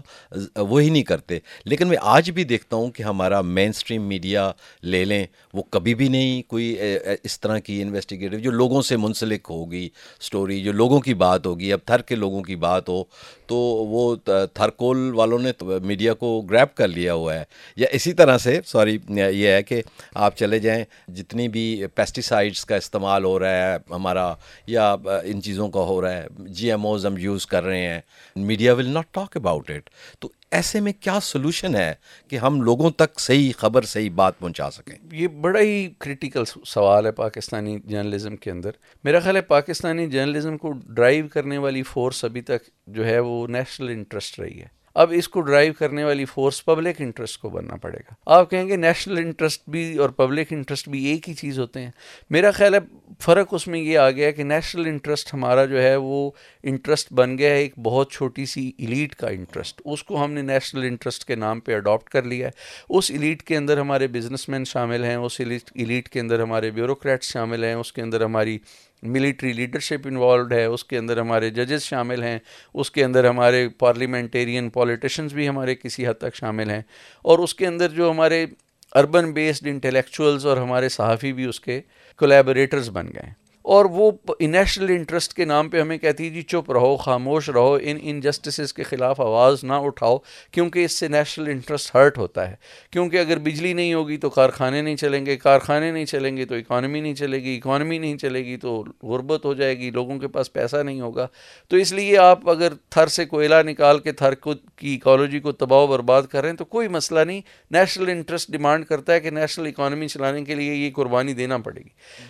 وہی 0.62 0.89
نہیں 0.89 1.03
کرتے۔ 1.03 1.39
لیکن 1.65 1.88
میں 1.88 1.98
آج 2.01 2.31
بھی 2.31 2.43
دیکھتا 2.43 2.75
ہوں 2.75 2.91
کہ 2.91 3.03
ہمارا 3.03 3.41
مین 3.41 3.70
اسٹریم 3.70 4.08
میڈیا 4.08 4.51
لے 4.84 5.03
لیں، 5.05 5.25
وہ 5.53 5.63
کبھی 5.70 5.96
بھی 5.96 6.08
نہیں 6.08 6.41
کوئی 6.50 6.75
اس 7.24 7.39
طرح 7.39 7.58
کی 7.60 7.81
انویسٹیگیٹو 7.81 8.38
جو 8.39 8.51
لوگوں 8.51 8.81
سے 8.81 8.98
منسلک 8.98 9.48
ہوگی 9.50 9.88
اسٹوری 10.22 10.62
جو 10.63 10.72
لوگوں 10.72 11.00
کی 11.00 11.13
بات 11.15 11.46
ہوگی، 11.46 11.74
اب 11.74 11.79
تھر 11.86 12.01
کے 12.01 12.15
لوگوں 12.15 12.40
لوگوں 12.41 12.48
کی 12.48 12.55
بات 12.55 12.89
ہو، 12.89 13.03
تو 13.48 13.55
وہ 13.55 14.15
تھرکول 14.53 15.13
والوں 15.15 15.39
نے 15.39 15.51
میڈیا 15.83 16.13
کو 16.13 16.29
گریپ 16.50 16.75
کر 16.77 16.88
لیا 16.88 17.13
ہوا 17.13 17.33
ہے۔ 17.33 17.43
یا 17.77 17.88
اسی 17.91 18.13
طرح 18.13 18.38
سے، 18.38 18.60
سوری، 18.65 18.98
یہ 19.10 19.48
ہے 19.48 19.62
کہ 19.63 19.81
آپ 20.15 20.38
چلے 20.38 20.60
جائیں، 20.60 20.83
جتنی 21.07 21.48
بھی 21.48 21.65
پیسٹیسائڈس 21.95 22.65
کا 22.65 22.75
استعمال 22.75 23.24
ہو 23.25 23.38
رہا 23.39 23.55
ہے 23.57 23.77
ہمارا، 23.89 24.33
یا 24.67 24.95
ان 25.24 25.41
چیزوں 25.41 25.69
کا 25.69 25.79
ہو 25.81 26.01
رہا 26.01 26.13
ہے 26.13 26.27
جی 26.50 26.69
ایم 26.71 26.86
اوز 26.86 27.05
ہم 27.05 27.17
یوز 27.17 27.45
کر 27.48 27.63
رہے 27.63 27.88
ہیں، 27.88 28.00
media 28.36 28.74
will 28.74 28.89
not 28.89 29.13
talk 29.13 29.38
about 29.38 29.69
it 29.69 29.89
تو 30.19 30.29
ایسے 30.51 30.79
میں 30.79 30.93
کیا 31.00 31.20
سولوشن 31.20 31.75
ہے 31.75 31.93
کہ 32.27 32.36
ہم 32.36 32.62
لوگوں 32.62 32.91
تک 32.91 33.20
صحیح 33.20 33.51
خبر، 33.58 33.81
صحیح 33.81 34.10
بات 34.15 34.39
پہنچا 34.39 34.72
سکیں؟ 34.72 34.96
یہ 35.12 35.27
بڑا 35.27 35.60
ہی 35.60 35.89
کریٹیکل 36.00 36.43
سوال 36.65 37.05
ہے 37.05 37.12
پاکستانی 37.12 37.79
جرنلزم 37.86 38.36
کے 38.36 38.51
اندر۔ 38.51 38.72
میرا 39.03 39.20
خیال 39.20 39.36
ہے 39.36 39.41
پاکستانی 39.41 40.10
جرنلزم 40.10 40.58
کو 40.58 40.72
ڈرائیو 40.72 41.25
کرنے 41.27 41.58
والی 41.58 41.84
فورس 41.84 42.25
ابھی 42.25 42.41
تک 42.41 42.70
جو 42.88 43.05
ہے 43.05 43.20
وہ 43.20 43.48
نیشنل 43.48 43.89
انٹرسٹ 43.89 44.39
رہی 44.39 44.62
ہے۔ 44.62 44.81
اب 44.96 45.13
اس 45.15 45.29
کو 45.29 45.41
ڈرائیو 45.41 45.74
کرنے 45.74 46.03
والی 46.03 46.25
فورس 46.25 46.65
پبلک 46.65 46.96
انٹرسٹ 47.00 47.41
کو 47.41 47.50
بننا 47.50 47.75
پڑے 47.75 47.98
گا۔ 47.98 48.13
آپ 48.25 48.51
کہیں 48.51 48.67
گے 48.67 48.75
نیشنل 48.75 49.17
انٹرسٹ 49.17 49.70
بھی 49.70 49.98
اور 49.98 50.10
پبلک 50.10 50.48
انٹرسٹ 50.51 50.89
بھی 50.89 51.05
ایک 51.05 51.29
ہی 51.29 51.34
چیز 51.34 51.60
ہوتے 51.60 51.81
ہیں۔ 51.81 51.91
میرا 52.29 52.51
خیال 52.51 52.74
ہے 52.74 52.79
فرق 53.22 53.54
اس 53.54 53.68
میں 53.68 53.80
یہ 53.80 53.98
آ 53.98 54.12
گیا 54.12 54.32
کہ 54.32 54.44
نیشنل 54.44 54.88
انٹرسٹ 54.88 55.34
ہمارا 55.34 55.66
جو 55.66 55.82
ہے 55.82 55.96
وہ 55.96 56.32
انٹرسٹ 56.63 57.13
بن 57.13 57.38
گیا 57.38 57.50
ہے، 57.50 57.60
ایک 57.60 57.74
بہت 57.84 58.12
چھوٹی 58.12 58.46
سی 58.46 58.72
ایلیٹ 58.78 59.16
کا 59.16 59.28
انٹرسٹ۔ 59.28 59.82
اس 59.86 60.04
کو 60.04 60.24
ہم 60.24 60.34
نے 60.34 60.42
نیشنل 60.42 60.84
انٹرسٹ 60.84 61.25
کے 61.25 61.36
نام 61.36 61.60
پہ 61.60 61.75
اڈاپٹ 61.75 62.10
کر 62.10 62.24
لیا 62.24 62.48
ہے۔ 62.48 62.51
اس 62.90 63.12
ایلیٹ 63.12 63.44
کے 63.44 63.58
اندر 63.58 63.78
ہمارے 63.78 64.08
بزنس 64.08 64.50
مین 64.50 64.66
شامل 64.66 65.04
ہیں، 65.04 65.16
اس 65.16 65.42
ایلیٹ 65.75 66.10
کے 66.10 66.20
اندر 66.20 66.42
ہمارے 66.42 66.72
بیوروکریٹس 66.72 67.32
شامل 67.32 67.63
ہیں، 67.63 67.74
اس 67.74 67.94
کے 67.94 68.01
اندر 68.01 68.24
ہماری 68.24 68.58
ملٹری 69.04 69.54
لیڈرشپ 69.54 70.08
انوالوڈ 70.08 70.54
ہے، 70.54 70.66
اس 70.66 70.84
کے 70.86 70.98
اندر 70.98 71.20
ہمارے 71.20 71.50
ججز 71.50 71.84
شامل 71.84 72.24
ہیں، 72.24 72.40
اس 72.74 72.92
کے 72.92 73.04
اندر 73.04 73.30
ہمارے 73.30 73.70
پارلیمنٹیرین 73.70 74.70
پولیٹیشنز 74.70 75.34
بھی 75.34 75.48
ہمارے 75.50 75.75
کسی 75.75 76.08
حد 76.08 76.20
تک 76.20 76.36
شامل 76.36 76.70
ہیں۔ 76.70 76.82
اور 77.22 77.40
اس 77.40 77.56
کے 77.56 77.68
اندر 77.68 77.88
جو 77.88 78.12
ہمارے 78.12 78.46
اربن 78.95 79.33
بیسڈ 79.33 79.67
انٹلیکچوئلز 79.67 80.45
اور 80.45 80.57
ہمارے 80.57 80.89
صحافی 80.89 81.33
بھی 81.33 81.45
اس 81.45 81.60
کے 81.60 81.81
کولیبریٹرز 82.17 82.89
بن 82.89 83.07
گئے۔ 83.07 83.25
ہیں 83.25 83.40
اور 83.62 83.86
وہ 83.86 84.12
نیشنل 84.39 84.89
انٹرسٹ 84.89 85.34
کے 85.34 85.46
نام 85.46 85.70
پہ 85.70 85.82
ہمیں 85.82 85.98
کہتی 85.98 86.25
ہے 86.25 86.30
جی 86.30 86.41
چپ 86.41 86.72
رہو، 86.72 86.98
خاموش 86.98 87.50
رہو، 87.50 87.77
ان 87.82 87.98
انجسٹسز 88.01 88.74
کے 88.74 88.84
خلاف 88.84 89.22
آواز 89.22 89.63
نہ 89.63 89.74
اٹھاؤ، 89.74 90.18
کیونکہ 90.51 90.86
اس 90.86 90.91
سے 90.91 91.08
نیشنل 91.08 91.48
انٹرسٹ 91.48 91.96
ہرٹ 91.96 92.18
ہوتا 92.18 92.50
ہے۔ 92.50 92.56
کیونکہ 92.91 93.18
اگر 93.18 93.39
بجلی 93.39 93.74
نہیں 93.74 93.94
ہوگی 93.94 94.18
تو 94.18 94.30
کارخانے 94.30 94.82
نہیں 94.82 94.96
چلیں 94.96 95.25
گے، 95.25 95.38
کارخانے 95.38 95.91
نہیں 95.91 96.06
چلیں 96.06 96.38
گے 96.38 96.46
تو 96.46 96.56
اکانومی 96.56 97.01
نہیں 97.01 97.15
چلے 97.15 97.44
گی 97.44 97.58
اکانومی 97.58 97.98
نہیں 97.98 98.18
چلے 98.18 98.46
گی 98.46 98.58
تو 98.58 98.84
غربت 99.03 99.46
ہو 99.46 99.53
جائے 99.53 99.77
گی، 99.77 99.91
لوگوں 99.91 100.20
کے 100.20 100.27
پاس 100.27 100.53
پیسہ 100.53 100.84
نہیں 100.84 101.01
ہوگا۔ 101.01 101.27
تو 101.68 101.77
اس 101.77 101.94
لیے 101.94 102.18
آپ 102.18 102.50
اگر 102.50 102.74
تھر 102.89 103.08
سے 103.08 103.25
کوئلہ 103.25 103.56
نکال 103.65 104.00
کے 104.00 104.12
تھر 104.12 104.36
کو 104.36 104.53
کی 104.75 104.96
اکالوجی 104.96 105.39
کو 105.39 105.51
تباہ 105.51 105.80
و 105.80 105.88
برباد 105.88 106.24
کر 106.24 106.41
رہے 106.41 106.50
ہیں 106.50 106.58
تو 106.58 106.65
کوئی 106.65 106.88
مسئلہ 106.88 107.20
نہیں۔ 107.20 107.41
نیشنل 107.72 108.10
انٹرسٹ 108.10 108.51
ڈیمانڈ 108.51 108.86
کرتا 108.86 109.13
ہے 109.13 109.20
کہ 109.20 109.30
نیشنل 109.30 109.68
اکانومی 109.68 110.08
چلانے 110.08 110.44
کے 110.44 110.56
لیے 110.56 110.74
یہ 110.74 110.89
قربانی 110.96 111.34
دینا 111.34 111.58
پڑے 111.58 111.82
گی۔ 111.82 111.89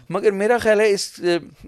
مگر 0.09 0.31
میرا 0.31 0.57
خیال 0.57 0.79
ہے 0.79 0.89
اس 0.89 1.20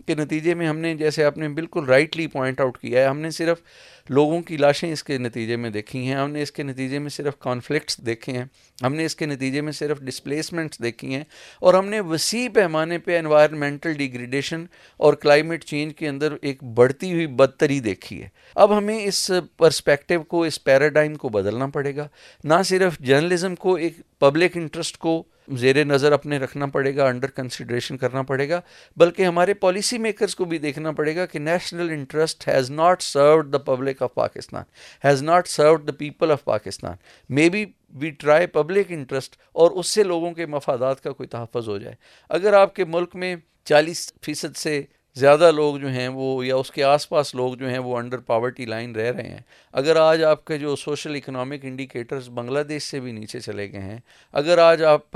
کے 0.05 0.15
نتیجے 0.15 0.53
میں 0.53 0.67
ہم 0.67 0.77
نے، 0.77 0.95
جیسے 0.95 1.23
آپ 1.23 1.37
نے 1.37 1.49
بالکل 1.49 1.85
رائٹلی 1.85 2.27
پوائنٹ 2.27 2.61
آؤٹ 2.61 2.77
کیا 2.77 3.01
ہے، 3.01 3.07
ہم 3.07 3.19
نے 3.19 3.31
صرف 3.31 3.61
لوگوں 4.09 4.41
کی 4.41 4.57
لاشیں 4.57 4.91
اس 4.91 5.03
کے 5.03 5.17
نتیجے 5.17 5.55
میں 5.55 5.69
دیکھی 5.69 6.07
ہیں، 6.07 6.15
ہم 6.15 6.31
نے 6.31 6.41
اس 6.41 6.51
کے 6.51 6.63
نتیجے 6.63 6.99
میں 6.99 7.09
صرف 7.09 7.37
کانفلکٹس 7.39 7.97
دیکھے 7.97 8.33
ہیں، 8.33 8.45
ہم 8.81 8.95
نے 8.95 9.05
اس 9.05 9.15
کے 9.15 9.25
نتیجے 9.25 9.61
میں 9.61 9.71
صرف 9.71 9.99
ڈسپلیسمنٹس 9.99 10.81
دیکھی 10.83 11.15
ہیں 11.15 11.23
اور 11.59 11.73
ہم 11.73 11.89
نے 11.89 11.99
وسیع 11.99 12.49
پیمانے 12.53 12.97
پہ 12.97 13.17
انوائرمنٹل 13.19 13.93
ڈیگریڈیشن 13.93 14.65
اور 14.97 15.13
کلائمیٹ 15.13 15.63
چینج 15.63 15.95
کے 15.95 16.07
اندر 16.07 16.35
ایک 16.41 16.63
بڑھتی 16.63 17.13
ہوئی 17.13 17.27
بدتری 17.27 17.79
دیکھی 17.79 18.23
ہے۔ 18.23 18.27
اب 18.55 18.77
ہمیں 18.77 19.05
اس 19.05 19.31
پرسپیکٹو 19.57 20.23
کو، 20.23 20.43
اس 20.43 20.63
پیراڈائم 20.63 21.15
کو 21.15 21.29
بدلنا 21.29 21.67
پڑے 21.67 21.95
گا۔ 21.95 22.07
نہ 22.43 22.61
صرف 22.65 22.99
جرنلزم 22.99 23.55
کو، 23.55 23.75
ایک 23.75 23.93
پبلک 24.19 24.57
انٹرسٹ 24.57 24.97
کو 24.97 25.23
زیر 25.47 25.83
نظر 25.85 26.11
اپنے 26.11 26.37
رکھنا 26.37 26.65
پڑے 26.65 26.95
گا 26.95 27.07
انڈر 27.07 27.29
کنسیڈریشن 27.29 27.97
کرنا 27.97 28.21
پڑے 28.21 28.47
گا، 28.49 28.59
بلکہ 28.97 29.25
ہمارے 29.25 29.53
پالیسی 29.53 29.97
میکرز 29.97 30.35
کو 30.35 30.45
بھی 30.45 30.57
دیکھنا 30.57 30.91
پڑے 30.91 31.15
گا 31.15 31.25
کہ 31.25 31.39
national 31.39 31.89
interest 31.89 32.47
has 32.47 32.71
not 32.71 33.01
served 33.01 33.53
the 33.53 33.57
public 33.57 34.01
of 34.01 34.13
Pakistan 34.13 34.63
has 35.03 35.23
not 35.23 35.47
served 35.47 35.87
the 35.87 35.91
people 35.91 36.31
of 36.31 36.43
Pakistan 36.43 36.95
may 37.29 37.49
be 37.49 37.65
we 37.93 38.09
try 38.09 38.47
public 38.47 38.85
interest 38.89 39.35
اور 39.51 39.71
اس 39.71 39.87
سے 39.87 40.03
لوگوں 40.03 40.31
کے 40.33 40.45
مفادات 40.45 41.03
کا 41.03 41.11
کوئی 41.11 41.27
تحفظ 41.27 41.69
ہو 41.69 41.77
جائے۔ 41.77 41.95
اگر 42.29 42.53
آپ 42.53 42.75
کے 42.75 42.85
ملک 42.85 43.15
میں 43.15 43.35
چالیس 43.65 44.11
فیصد 44.21 44.55
سے 44.57 44.81
زیادہ 45.15 45.51
لوگ 45.51 45.77
جو 45.77 45.87
ہیں 45.87 46.07
وہ 46.07 46.45
یا 46.45 46.55
اس 46.55 46.71
کے 46.71 46.83
آس 46.83 47.09
پاس 47.09 47.35
لوگ 47.35 47.53
جو 47.53 47.69
ہیں 47.69 47.79
وہ 47.79 47.97
انڈر 47.97 48.17
پاورٹی 48.17 48.65
لائن 48.65 48.95
رہ 48.95 49.11
رہے 49.11 49.23
ہیں۔ 49.23 49.39
اگر 49.71 49.95
آج 49.95 50.23
آپ 50.23 50.45
کے 50.45 50.57
جو 50.57 50.75
سوشل 50.75 51.15
اکنامک 51.15 51.59
انڈیکیٹرز 51.63 52.29
بنگلہ 52.29 52.59
دیش 52.59 52.83
سے 52.83 52.99
بھی 52.99 53.11
نیچے 53.11 53.39
چلے 53.39 53.71
گئے 53.71 53.81
ہیں، 53.81 53.97
اگر 54.33 54.57
آج 54.57 54.83
آپ 54.83 55.11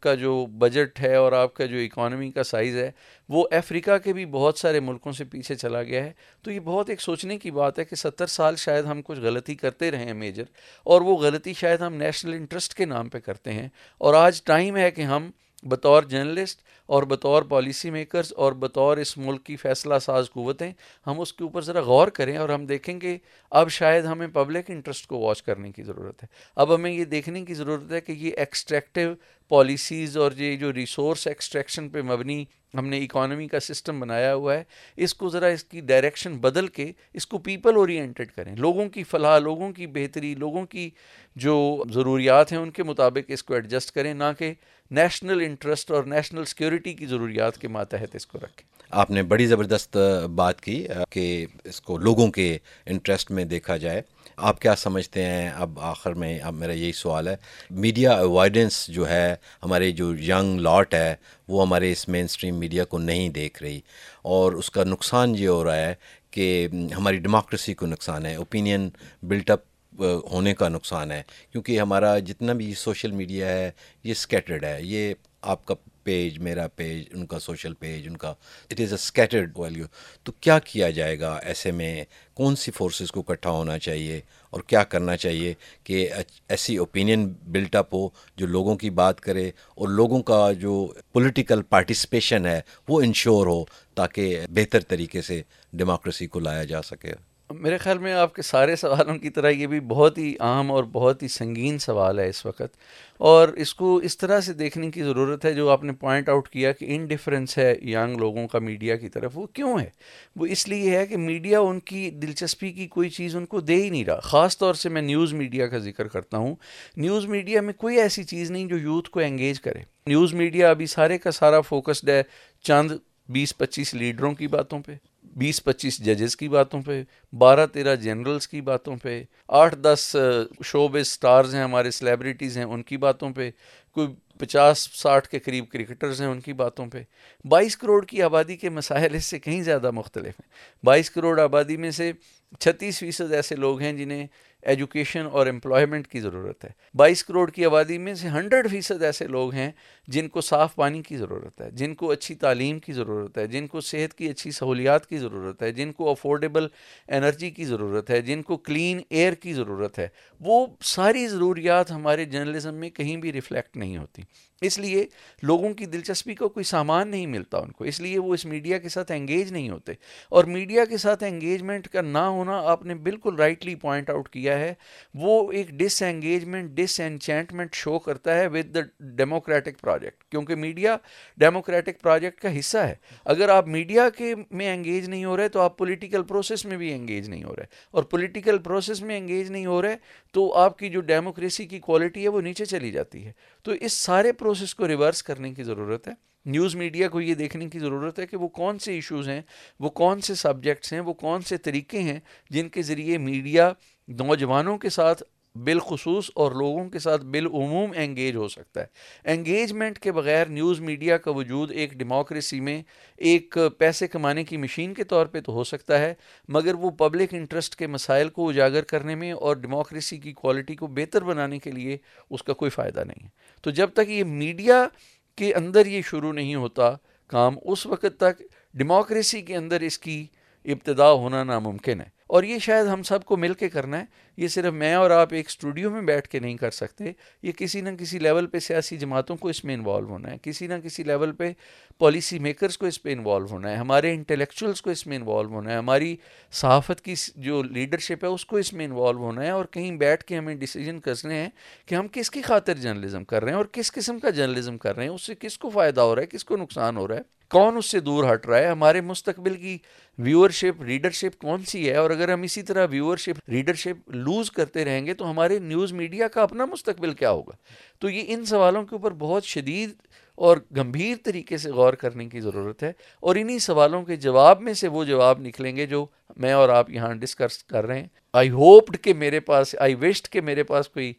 کا 0.00 0.14
جو 0.14 0.46
بجٹ 0.46 1.00
ہے 1.00 1.14
اور 1.14 1.32
آپ 1.32 1.54
کا 1.54 1.66
جو 1.66 1.76
اکانومی 1.76 2.30
کا 2.30 2.42
سائز 2.42 2.76
ہے، 2.76 2.90
وہ 3.28 3.44
افریقہ 3.50 3.98
کے 3.98 4.12
بھی 4.12 4.26
بہت 4.26 4.58
سارے 4.58 4.80
ملکوں 4.80 5.12
سے 5.12 5.24
پیچھے 5.24 5.54
چلا 5.54 5.82
گیا 5.82 6.04
ہے۔ 6.04 6.12
تو 6.42 6.50
یہ 6.50 6.60
بہت 6.60 6.90
ایک 6.90 7.00
سوچنے 7.00 7.38
کی 7.38 7.50
بات 7.50 7.78
ہے 7.78 7.84
کہ 7.84 7.96
ستر 7.96 8.26
سال 8.26 8.56
شاید 8.56 8.84
ہم 8.84 9.02
کچھ 9.04 9.20
غلطی 9.20 9.54
کرتے 9.54 9.90
رہے 9.90 10.04
ہیں 10.04 10.14
میجر 10.14 10.44
اور 10.84 11.00
وہ 11.00 11.16
غلطی 11.16 11.52
شاید 11.52 11.80
ہم 11.80 11.94
نیشنل 11.94 12.32
انٹرسٹ 12.32 12.74
کے 12.74 12.84
نام 12.84 13.08
پہ 13.08 13.18
کرتے 13.18 13.52
ہیں۔ 13.52 13.68
اور 13.98 14.14
آج 14.14 14.42
ٹائم 14.42 14.76
ہے 14.76 14.90
کہ 14.90 15.02
ہم 15.02 15.30
بطور 15.62 16.02
جرنلسٹ 16.02 16.60
اور 16.86 17.02
بطور 17.02 17.42
پالیسی 17.42 17.90
میکرز 17.90 18.32
اور 18.36 18.52
بطور 18.52 18.96
اس 18.96 19.18
ملک 19.18 19.44
کی 19.44 19.56
فیصلہ 19.56 19.98
ساز 19.98 20.30
قوتیں، 20.30 20.72
ہم 21.06 21.20
اس 21.20 21.32
کے 21.32 21.44
اوپر 21.44 21.62
ذرا 21.62 21.80
غور 21.80 22.08
کریں 22.08 22.36
اور 22.36 22.48
ہم 22.48 22.66
دیکھیں 22.66 23.00
گے 23.00 23.18
اب 23.50 23.70
شاید 23.70 24.04
ہمیں 24.04 24.26
پبلک 24.26 24.70
انٹرسٹ 24.70 25.06
کو 25.06 25.18
واچ 25.18 25.42
کرنے 25.42 25.72
کی 25.72 25.82
ضرورت 25.82 26.22
ہے۔ 26.22 26.28
اب 26.56 26.74
ہمیں 26.74 26.90
یہ 26.90 27.04
دیکھنے 27.04 27.44
کی 27.44 27.54
ضرورت 27.54 27.92
ہے 27.92 28.00
کہ 28.00 28.12
یہ 28.12 28.32
ایکسٹریکٹیو 28.36 29.14
پالیسیز 29.48 30.16
اور 30.16 30.32
یہ 30.36 30.56
جو 30.56 30.72
ریسورس 30.72 31.26
ایکسٹریکشن 31.26 31.88
پہ 31.88 32.02
مبنی 32.02 32.44
ہم 32.74 32.86
نے 32.86 32.98
اکانومی 32.98 33.46
کا 33.48 33.60
سسٹم 33.60 34.00
بنایا 34.00 34.34
ہوا 34.34 34.54
ہے، 34.54 34.62
اس 34.96 35.14
کو 35.14 35.28
ذرا 35.28 35.46
اس 35.46 35.64
کی 35.64 35.80
ڈائریکشن 35.80 36.36
بدل 36.36 36.66
کے 36.66 36.92
اس 37.12 37.26
کو 37.26 37.38
پیپل 37.38 37.76
اورینٹیڈ 37.76 38.32
کریں۔ 38.32 38.56
لوگوں 38.56 38.88
کی 38.88 39.02
فلاح، 39.02 39.38
لوگوں 39.38 39.72
کی 39.72 39.86
بہتری، 39.86 40.34
لوگوں 40.34 40.66
کی 40.66 40.90
جو 41.36 41.82
ضروریات 41.90 42.52
ہیں 42.52 42.58
ان 42.58 42.70
کے 42.70 42.82
مطابق 42.82 43.18
اس 43.28 43.42
کو 43.42 43.54
ایڈجسٹ 43.54 43.90
کریں، 43.90 44.14
نہ 44.14 44.24
کہ 44.38 44.54
نیشنل 44.92 45.40
انٹرسٹ 45.40 45.90
اور 45.90 46.04
نیشنل 46.04 46.44
سیکیورٹی 46.44 46.94
کی 46.94 47.06
ضروریات 47.06 47.58
کے 47.58 47.68
ماتحت 47.68 48.16
اس 48.16 48.26
کو 48.26 48.38
رکھیں۔ 48.38 48.72
آپ 48.90 49.10
نے 49.10 49.22
بڑی 49.22 49.46
زبردست 49.46 49.96
بات 50.34 50.60
کی 50.60 50.88
کہ 51.10 51.46
اس 51.64 51.80
کو 51.80 51.96
لوگوں 51.96 52.28
کے 52.28 52.58
انٹرسٹ 52.86 53.30
میں 53.30 53.44
دیکھا 53.44 53.76
جائے۔ 53.76 54.02
آپ 54.36 54.60
کیا 54.60 54.76
سمجھتے 54.76 55.24
ہیں؟ 55.24 55.50
اب 55.50 55.78
آخر 55.80 56.14
میں 56.14 56.38
اب 56.38 56.54
میرا 56.54 56.72
یہی 56.72 56.92
سوال 56.92 57.28
ہے۔ 57.28 57.36
میڈیا 57.70 58.12
اوائڈنس 58.12 58.86
جو 58.86 59.08
ہے، 59.08 59.34
ہمارے 59.62 59.90
جو 59.90 60.14
ینگ 60.14 60.60
لاٹ 60.60 60.94
ہے، 60.94 61.14
وہ 61.48 61.66
ہمارے 61.66 61.92
اس 61.92 62.08
مین 62.08 62.24
اسٹریم 62.24 62.56
میڈیا 62.58 62.84
کو 62.84 62.98
نہیں 62.98 63.28
دیکھ 63.28 63.62
رہی۔ 63.62 63.80
اور 64.22 64.52
اس 64.52 64.70
کا 64.70 64.84
نقصان 64.84 65.34
یہ 65.38 65.48
ہو 65.48 65.64
رہا 65.64 65.76
ہے 65.76 65.94
کہ 66.30 66.68
ہماری 66.96 67.16
ڈیموکریسی 67.16 67.74
کو 67.74 67.86
نقصان 67.86 68.26
ہے۔ 68.26 68.34
اوپینین 68.34 68.90
بلٹ 69.22 69.50
اپ 69.50 69.71
ہونے 69.98 70.54
کا 70.54 70.68
نقصان 70.68 71.12
ہے، 71.12 71.22
کیونکہ 71.52 71.80
ہمارا 71.80 72.18
جتنا 72.18 72.52
بھی 72.52 72.74
سوشل 72.74 73.10
میڈیا 73.10 73.48
ہے، 73.48 73.70
یہ 74.04 74.10
اسکیٹرڈ 74.10 74.64
ہے۔ 74.64 74.78
یہ 74.82 75.14
آپ 75.42 75.64
کا 75.66 75.74
پیج 76.04 76.38
میرا 76.38 76.66
پیج 76.68 77.04
ان 77.12 77.26
کا 77.26 77.38
سوشل 77.38 77.74
پیج 77.74 78.06
ان 78.08 78.16
کا 78.16 78.28
it 78.70 78.80
is 78.80 78.88
a 78.88 78.94
scattered 78.94 79.58
value 79.58 79.86
تو 80.22 80.32
کیا 80.32 80.58
کیا 80.58 80.90
جائے 80.90 81.18
گا 81.20 81.34
ایسے 81.42 81.70
میں؟ 81.70 82.04
کون 82.34 82.56
سی 82.56 82.70
فورسز 82.70 83.10
کو 83.10 83.20
اکٹھا 83.20 83.50
ہونا 83.50 83.78
چاہیے؟ 83.78 84.20
اور 84.50 84.60
کیا 84.60 84.84
کرنا 84.84 85.16
چاہیے 85.16 85.54
کہ 85.84 86.08
ایسی 86.48 86.76
اوپینین 86.76 87.32
بلٹ 87.42 87.76
اپ 87.76 87.94
ہو 87.94 88.08
جو 88.36 88.46
لوگوں 88.46 88.76
کی 88.76 88.90
بات 88.90 89.20
کرے 89.20 89.48
اور 89.48 89.88
لوگوں 89.88 90.22
کا 90.22 90.52
جو 90.52 90.92
پولیٹیکل 91.12 91.62
پارٹیسپیشن 91.62 92.46
ہے 92.46 92.60
وہ 92.88 93.00
انشور 93.02 93.46
ہو 93.46 93.64
تاکہ 93.94 94.46
بہتر 94.50 94.80
طریقے 94.80 95.22
سے 95.22 95.42
ڈیموکریسی 95.72 96.26
کو 96.26 96.40
لایا 96.40 96.64
جا 96.64 96.82
سکے۔ 96.82 97.12
میرے 97.52 97.78
خیال 97.78 97.98
میں 97.98 98.12
آپ 98.12 98.34
کے 98.34 98.42
سارے 98.42 98.76
سوالوں 98.76 99.18
کی 99.18 99.30
طرح 99.30 99.50
یہ 99.50 99.66
بھی 99.66 99.80
بہت 99.80 100.18
ہی 100.18 100.34
عام 100.40 100.72
اور 100.72 100.84
بہت 100.84 101.22
ہی 101.22 101.28
سنگین 101.28 101.78
سوال 101.78 102.18
ہے 102.18 102.28
اس 102.28 102.46
وقت۔ 102.46 102.76
اور 103.18 103.48
اس 103.48 103.74
کو 103.74 103.96
اس 103.96 104.18
طرح 104.18 104.40
سے 104.40 104.52
دیکھنے 104.52 104.90
کی 104.90 105.02
ضرورت 105.02 105.44
ہے 105.44 105.52
جو 105.52 105.70
آپ 105.70 105.84
نے 105.84 105.92
پوائنٹ 105.92 106.28
آؤٹ 106.28 106.48
کیا 106.48 106.72
کہ 106.72 106.86
ان 106.88 107.06
ڈفرینس 107.06 107.58
ہے 107.58 107.74
ینگ 107.82 108.16
لوگوں 108.16 108.48
کا 108.48 108.58
میڈیا 108.58 108.96
کی 108.96 109.08
طرف۔ 109.08 109.38
وہ 109.38 109.46
کیوں 109.46 109.80
ہے؟ 109.80 109.90
وہ 110.36 110.46
اس 110.46 110.68
لیے 110.68 110.98
ہے 110.98 111.06
کہ 111.06 111.16
میڈیا 111.16 111.60
ان 111.60 111.80
کی 111.80 112.10
دلچسپی 112.10 112.72
کی 112.72 112.86
کوئی 112.86 113.08
چیز 113.08 113.36
ان 113.36 113.46
کو 113.46 113.60
دے 113.60 113.74
ہی 113.74 113.90
نہیں 113.90 114.04
رہا۔ 114.04 114.20
خاص 114.20 114.58
طور 114.58 114.74
سے 114.74 114.88
میں 114.88 115.02
نیوز 115.02 115.32
میڈیا 115.32 115.66
کا 115.66 115.78
ذکر 115.78 116.08
کرتا 116.08 116.36
ہوں۔ 116.36 116.54
نیوز 116.96 117.26
میڈیا 117.26 117.60
میں 117.60 117.74
کوئی 117.74 118.00
ایسی 118.00 118.24
چیز 118.24 118.50
نہیں 118.50 118.66
جو 118.66 118.78
یوتھ 118.78 119.10
کو 119.10 119.20
انگیج 119.20 119.60
کرے۔ 119.60 119.80
نیوز 120.06 120.34
میڈیا 120.34 120.70
ابھی 120.70 120.86
سارے 120.86 121.18
کا 121.18 121.30
سارا 121.30 121.60
فوکسڈ 121.60 122.08
ہے 122.08 122.22
چند 122.62 122.90
بیس 123.28 123.58
پچیس 123.58 123.94
لیڈروں 123.94 124.32
کی 124.32 124.46
باتوں 124.46 124.80
پہ۔ 124.80 125.11
بیس 125.36 125.64
پچیس 125.64 125.98
ججز 125.98 126.36
کی 126.36 126.48
باتوں 126.48 126.82
پہ، 126.82 127.02
بارہ 127.32 127.66
تیرہ 127.66 127.96
جنرلز 127.96 128.48
کی 128.48 128.60
باتوں 128.60 128.96
پہ، 129.02 129.22
آٹھ 129.48 129.76
دس 129.76 130.16
شعبے 130.64 131.00
اسٹارز 131.00 131.54
ہیں، 131.54 131.62
ہمارے 131.62 131.90
سلیبریٹیز 131.90 132.56
ہیں، 132.56 132.64
ان 132.64 132.82
کی 132.82 132.96
باتوں 132.96 133.30
پہ، 133.30 133.50
کوئی 133.92 134.08
پچاس، 134.38 134.88
ساٹھ 134.92 135.28
کے 135.28 135.38
قریب 135.38 135.68
کرکٹرز 135.68 136.20
ہیں، 136.20 136.28
ان 136.28 136.40
کی 136.40 136.52
باتوں 136.52 136.86
پہ۔ 136.86 137.02
بائیس 137.44 137.76
کروڑ 137.76 138.04
کی 138.04 138.22
آبادی 138.22 138.56
کے 138.56 138.68
مسائل 138.68 139.14
اس 139.14 139.26
سے 139.26 139.38
کہیں 139.38 139.62
زیادہ 139.62 139.90
مختلف 139.90 140.26
ہیں۔ 140.26 140.48
بائیس 140.84 141.10
کروڑ 141.10 141.40
آبادی 141.40 141.76
میں 141.76 141.90
سے 141.90 142.12
چھتیس 142.60 142.98
فیصد 142.98 143.32
ایسے 143.32 143.56
لوگ 143.56 143.80
ہیں 143.80 143.92
جنہیں 143.92 144.26
ایجوکیشن 144.62 145.26
اور 145.32 145.46
امپلائمنٹ 145.46 146.08
کی 146.08 146.20
ضرورت 146.20 146.64
ہے۔ 146.64 146.70
بائیس 146.94 147.24
کروڑ 147.24 147.50
کی 147.50 147.64
آبادی 147.64 147.98
میں 147.98 148.14
سے 148.14 148.28
ہنڈریڈ 148.28 148.70
فیصد 148.70 149.02
ایسے 149.02 149.26
لوگ 149.26 149.52
ہیں 149.52 149.70
جن 150.08 150.28
کو 150.28 150.40
صاف 150.40 150.74
پانی 150.74 151.02
کی 151.02 151.16
ضرورت 151.16 151.60
ہے، 151.60 151.70
جن 151.70 151.94
کو 151.94 152.10
اچھی 152.10 152.34
تعلیم 152.34 152.78
کی 152.78 152.92
ضرورت 152.92 153.38
ہے، 153.38 153.46
جن 153.46 153.66
کو 153.66 153.80
صحت 153.80 154.14
کی 154.14 154.28
اچھی 154.28 154.50
سہولیات 154.50 155.06
کی 155.06 155.18
ضرورت 155.18 155.62
ہے، 155.62 155.72
جن 155.72 155.92
کو 155.92 156.10
افورڈیبل 156.10 156.66
انرجی 157.08 157.50
کی 157.50 157.64
ضرورت 157.64 158.10
ہے، 158.10 158.22
جن 158.22 158.42
کو 158.42 158.56
کلین 158.56 159.00
ایئر 159.10 159.32
کی 159.32 159.52
ضرورت 159.52 159.98
ہے۔ 159.98 160.08
وہ 160.40 160.66
ساری 160.84 161.28
ضروریات 161.28 161.90
ہمارے 161.90 162.24
جرنلزم 162.24 162.74
میں 162.74 162.90
کہیں 162.90 163.16
بھی 163.16 163.32
ریفلیکٹ 163.32 163.76
نہیں 163.76 163.96
ہوتی۔ 163.96 164.22
اس 164.60 164.78
لیے 164.78 165.06
لوگوں 165.42 165.74
کی 165.74 165.86
دلچسپی 165.86 166.34
کو 166.34 166.48
کوئی 166.48 166.64
سامان 166.64 167.08
نہیں 167.08 167.26
ملتا 167.26 167.58
ان 167.58 167.72
کو۔ 167.72 167.84
اس 167.84 168.00
لیے 168.00 168.18
وہ 168.18 168.34
اس 168.34 168.46
میڈیا 168.46 168.78
کے 168.78 168.88
ساتھ 168.88 169.12
انگیج 169.12 169.52
نہیں 169.52 169.70
ہوتے۔ 169.70 169.92
اور 170.28 170.44
میڈیا 170.44 170.84
کے 170.84 170.96
ساتھ 170.96 171.24
انگیجمنٹ 171.24 171.88
کا 171.88 172.00
نہ 172.00 172.18
ہونا 172.18 172.58
آپ 172.58 172.84
نے 172.84 172.94
بالکل 172.94 173.36
رائٹلی 173.36 173.74
پوائنٹ 173.74 174.10
آؤٹ 174.10 174.28
کیا 174.28 174.51
ہے، 174.58 174.74
وہ 175.14 175.52
ایک 175.52 175.68
ڈس 175.70 176.02
انگیجمنٹ 176.02 176.70
ڈس 176.70 177.00
انچینٹمنٹ 177.00 177.74
شو 177.74 177.98
کرتا 177.98 178.38
ہے 178.38 178.46
ود 178.46 178.74
دا 178.74 178.80
ڈیموکریٹک 179.00 179.80
پروجیکٹ 179.80 180.24
کیونکہ 180.24 180.54
میڈیا 180.54 180.96
ڈیموکریٹک 181.36 182.00
پروجیکٹ 182.00 182.40
کا 182.40 182.58
حصہ 182.58 182.78
ہے۔ 182.78 182.94
اگر 183.24 183.48
آپ 183.48 183.66
میڈیا 183.66 184.10
کے 184.10 184.34
میں 184.50 184.74
انگیج 184.74 185.08
نہیں 185.08 185.24
ہو 185.24 185.36
رہے 185.36 185.48
تو 185.48 185.60
آپ 185.60 185.78
پولیٹیکل 185.78 186.22
پروسیس 186.22 186.64
میں 186.64 186.76
بھی 186.76 186.94
انگیج 186.94 187.28
نہیں 187.28 187.44
ہو 187.44 187.56
رہے۔ 187.56 187.64
اور 187.90 188.02
پولیٹیکل 188.02 188.58
پروسیس 188.58 189.02
میں 189.02 189.18
انگیج 189.18 189.50
نہیں 189.50 189.66
ہو 189.66 189.82
رہے 189.82 189.96
تو 190.32 190.54
آپ 190.54 190.78
کی 190.78 190.88
جو 190.88 191.00
ڈیموکریسی 191.00 191.66
کی 191.66 191.78
کوالٹی 191.78 192.22
ہے 192.22 192.28
وہ 192.28 192.40
نیچے 192.40 192.64
چلی 192.64 192.90
جاتی 192.90 193.26
ہے۔ 193.26 193.32
تو 193.62 193.72
اس 193.72 193.92
سارے 193.92 194.32
پروسیس 194.32 194.74
کو 194.74 194.88
ریورس 194.88 195.22
کرنے 195.22 195.54
کی 195.54 195.62
ضرورت 195.62 196.08
ہے۔ 196.08 196.12
نیوز 196.44 196.74
میڈیا 196.74 197.08
کو 197.08 197.20
یہ 197.20 197.34
دیکھنے 197.34 197.68
کی 197.68 197.78
ضرورت 197.78 198.18
ہے 198.18 198.26
کہ 198.26 198.36
وہ 198.36 198.48
کون 198.48 198.78
سے 198.78 198.92
ایشوز 198.92 199.28
ہیں، 199.28 199.42
وہ 199.80 199.90
کون 199.90 200.20
سے 200.20 200.34
سبجیکٹس 200.34 200.92
ہیں، 200.92 201.00
وہ 201.00 201.12
کون 201.12 201.40
سے 201.40 201.56
طریقے 201.56 201.98
ہیں 201.98 202.20
جن 202.50 202.68
کے 202.68 202.82
ذریعے 202.82 203.18
میڈیا 203.18 203.72
نوجوانوں 204.08 204.78
کے 204.78 204.88
ساتھ 204.88 205.22
بالخصوص 205.54 206.30
اور 206.34 206.52
لوگوں 206.52 206.90
کے 206.90 206.98
ساتھ 206.98 207.24
بالعموم 207.24 207.92
انگیج 207.96 208.36
ہو 208.36 208.48
سکتا 208.48 208.80
ہے۔ 208.80 208.86
انگیجمنٹ 209.24 209.98
کے 209.98 210.12
بغیر 210.12 210.46
نیوز 210.46 210.80
میڈیا 210.80 211.16
کا 211.16 211.30
وجود 211.30 211.70
ایک 211.70 211.92
ڈیموکریسی 211.92 212.60
میں 212.60 212.82
ایک 213.16 213.58
پیسے 213.78 214.08
کمانے 214.08 214.44
کی 214.44 214.56
مشین 214.56 214.94
کے 214.94 215.04
طور 215.04 215.26
پہ 215.26 215.40
تو 215.40 215.52
ہو 215.52 215.64
سکتا 215.64 215.98
ہے، 215.98 216.14
مگر 216.48 216.74
وہ 216.74 216.90
پبلک 216.90 217.34
انٹرسٹ 217.34 217.76
کے 217.76 217.86
مسائل 217.86 218.28
کو 218.28 218.48
اجاگر 218.48 218.82
کرنے 218.82 219.14
میں 219.14 219.32
اور 219.32 219.56
ڈیموکریسی 219.56 220.18
کی 220.18 220.32
کوالٹی 220.32 220.74
کو 220.74 220.86
بہتر 220.86 221.24
بنانے 221.24 221.58
کے 221.58 221.70
لیے 221.70 221.96
اس 222.30 222.42
کا 222.42 222.52
کوئی 222.52 222.70
فائدہ 222.70 223.04
نہیں 223.06 223.24
ہے۔ 223.24 223.28
تو 223.62 223.70
جب 223.70 223.90
تک 223.92 224.10
یہ 224.10 224.24
میڈیا 224.24 224.88
کے 225.36 225.54
اندر 225.54 225.86
یہ 225.86 226.02
شروع 226.02 226.32
نہیں 226.32 226.54
ہوتا 226.54 226.92
کام، 227.26 227.54
اس 227.62 227.86
وقت 227.86 228.20
تک 228.20 228.42
ڈیموکریسی 228.74 229.42
کے 229.42 229.56
اندر 229.56 229.80
اس 229.80 229.98
کی 229.98 230.26
ابتدا 230.64 231.12
ہونا 231.12 231.44
ناممکن 231.44 232.00
ہے۔ 232.00 232.22
اور 232.26 232.42
یہ 232.42 232.58
شاید 232.58 232.86
ہم 232.86 233.02
سب 233.02 233.24
کو 233.24 233.36
مل 233.36 233.54
کے 233.54 233.68
کرنا 233.68 233.98
ہے 234.00 234.04
یہ 234.42 234.48
صرف 234.48 234.72
میں 234.72 234.92
اور 234.94 235.10
آپ 235.10 235.32
ایک 235.32 235.46
اسٹوڈیو 235.48 235.90
میں 235.90 236.02
بیٹھ 236.02 236.28
کے 236.28 236.38
نہیں 236.38 236.56
کر 236.56 236.70
سکتے، 236.70 237.12
یہ 237.42 237.52
کسی 237.52 237.80
نہ 237.80 237.90
کسی 237.98 238.18
لیول 238.18 238.46
پہ 238.46 238.58
سیاسی 238.58 238.96
جماعتوں 238.96 239.36
کو 239.36 239.48
اس 239.48 239.64
میں 239.64 239.74
انوالو 239.74 240.08
ہونا 240.08 240.30
ہے، 240.30 240.36
کسی 240.42 240.66
نہ 240.66 240.74
کسی 240.84 241.04
لیول 241.04 241.32
پہ 241.32 241.52
پالیسی 242.00 242.38
میکرز 242.38 242.78
کو 242.78 242.86
اس 242.86 243.02
پہ 243.02 243.12
انوالو 243.12 243.46
ہونا 243.46 243.70
ہے، 243.70 243.76
ہمارے 243.76 244.12
انٹلیکچوئلس 244.14 244.82
کو 244.82 244.90
اس 244.90 245.06
میں 245.06 245.16
انوالو 245.16 245.48
ہونا 245.48 245.70
ہے، 245.70 245.76
ہماری 245.76 246.14
صحافت 246.52 247.00
کی 247.00 247.14
جو 247.36 247.62
لیڈرشپ 247.62 248.24
ہے 248.24 248.28
اس 248.28 248.46
کو 248.46 248.56
اس 248.56 248.72
میں 248.72 248.84
انوالو 248.84 249.18
ہونا 249.18 249.42
ہے 249.42 249.50
اور 249.50 249.64
کہیں 249.64 249.90
بیٹھ 249.96 250.24
کے 250.24 250.38
ہمیں 250.38 250.54
ڈیسیجن 250.54 251.00
کرنے 251.00 251.34
ہیں 251.34 251.48
کہ 251.86 251.94
ہم 251.94 252.08
کس 252.12 252.30
کی 252.30 252.42
خاطر 252.42 252.74
جرنلزم 252.74 253.24
کر 253.24 253.42
رہے 253.42 253.52
ہیں 253.52 253.58
اور 253.58 253.66
کس 253.72 253.92
قسم 253.92 254.18
کا 254.18 254.30
جرنلزم 254.30 254.78
کر 254.78 254.96
رہے 254.96 255.04
ہیں، 255.04 255.10
اس 255.10 255.22
سے 255.22 255.34
کس 255.40 255.58
کو 255.58 255.70
فائدہ 255.70 256.00
ہو 256.00 256.14
رہا 256.14 256.22
ہے، 256.22 256.26
کس 256.26 256.44
کو 256.44 256.56
نقصان 256.56 256.96
ہو 256.96 257.08
رہا 257.08 257.16
ہے، 257.16 257.30
کون 257.50 257.76
اس 257.76 257.86
سے 257.86 258.00
دور 258.00 258.24
ہٹ 258.24 258.46
رہا 258.46 258.58
ہے، 258.58 258.66
ہمارے 258.66 259.00
مستقبل 259.00 259.54
کی 259.54 259.76
ویورشپ 260.18 260.82
ریڈرشپ 260.82 261.38
کون 261.38 261.64
سی 261.64 261.88
ہے؟ 261.88 261.96
اور 261.96 262.10
اگر 262.10 262.32
ہم 262.32 262.42
اسی 262.42 262.62
طرح 262.62 262.86
ویورشپ 262.90 263.48
ریڈرشپ 263.48 264.10
لوز 264.32 264.50
کرتے 264.50 264.84
رہیں 264.84 265.06
گے 265.06 265.14
تو 265.14 265.30
ہمارے 265.30 265.58
نیوز 265.58 265.92
میڈیا 265.92 266.28
کا 266.28 266.42
اپنا 266.42 266.64
مستقبل 266.64 267.12
کیا 267.14 267.30
ہوگا؟ 267.30 267.52
تو 267.98 268.10
یہ 268.10 268.22
ان 268.26 268.44
سوالوں 268.44 268.82
کے 268.82 268.94
اوپر 268.94 269.10
بہت 269.10 269.44
شدید 269.44 269.90
اور 270.34 270.56
گمبھیر 270.76 271.16
طریقے 271.24 271.56
سے 271.56 271.70
غور 271.70 271.92
کرنے 271.92 272.28
کی 272.28 272.40
ضرورت 272.40 272.82
ہے 272.82 272.92
اور 273.20 273.36
انہی 273.36 273.58
سوالوں 273.58 274.02
کے 274.02 274.16
جواب 274.16 274.60
میں 274.60 274.74
سے 274.74 274.88
وہ 274.88 275.04
جواب 275.04 275.40
نکلیں 275.40 275.76
گے 275.76 275.86
جو 275.86 276.06
میں 276.36 276.52
اور 276.52 276.68
آپ 276.68 276.90
یہاں 276.90 277.14
ڈسکس 277.14 277.64
کر 277.64 277.86
رہے 277.86 278.00
ہیں۔ 278.00 278.08
آئی 278.32 278.50
ہوپڈ 278.50 278.96
کہ 279.02 279.14
میرے 279.14 279.40
پاس 279.40 279.74
آئی 279.78 279.94
وشڈ 279.94 280.28
کہ 280.28 280.40
میرے 280.40 280.62
پاس 280.62 280.88
کوئی 280.88 281.12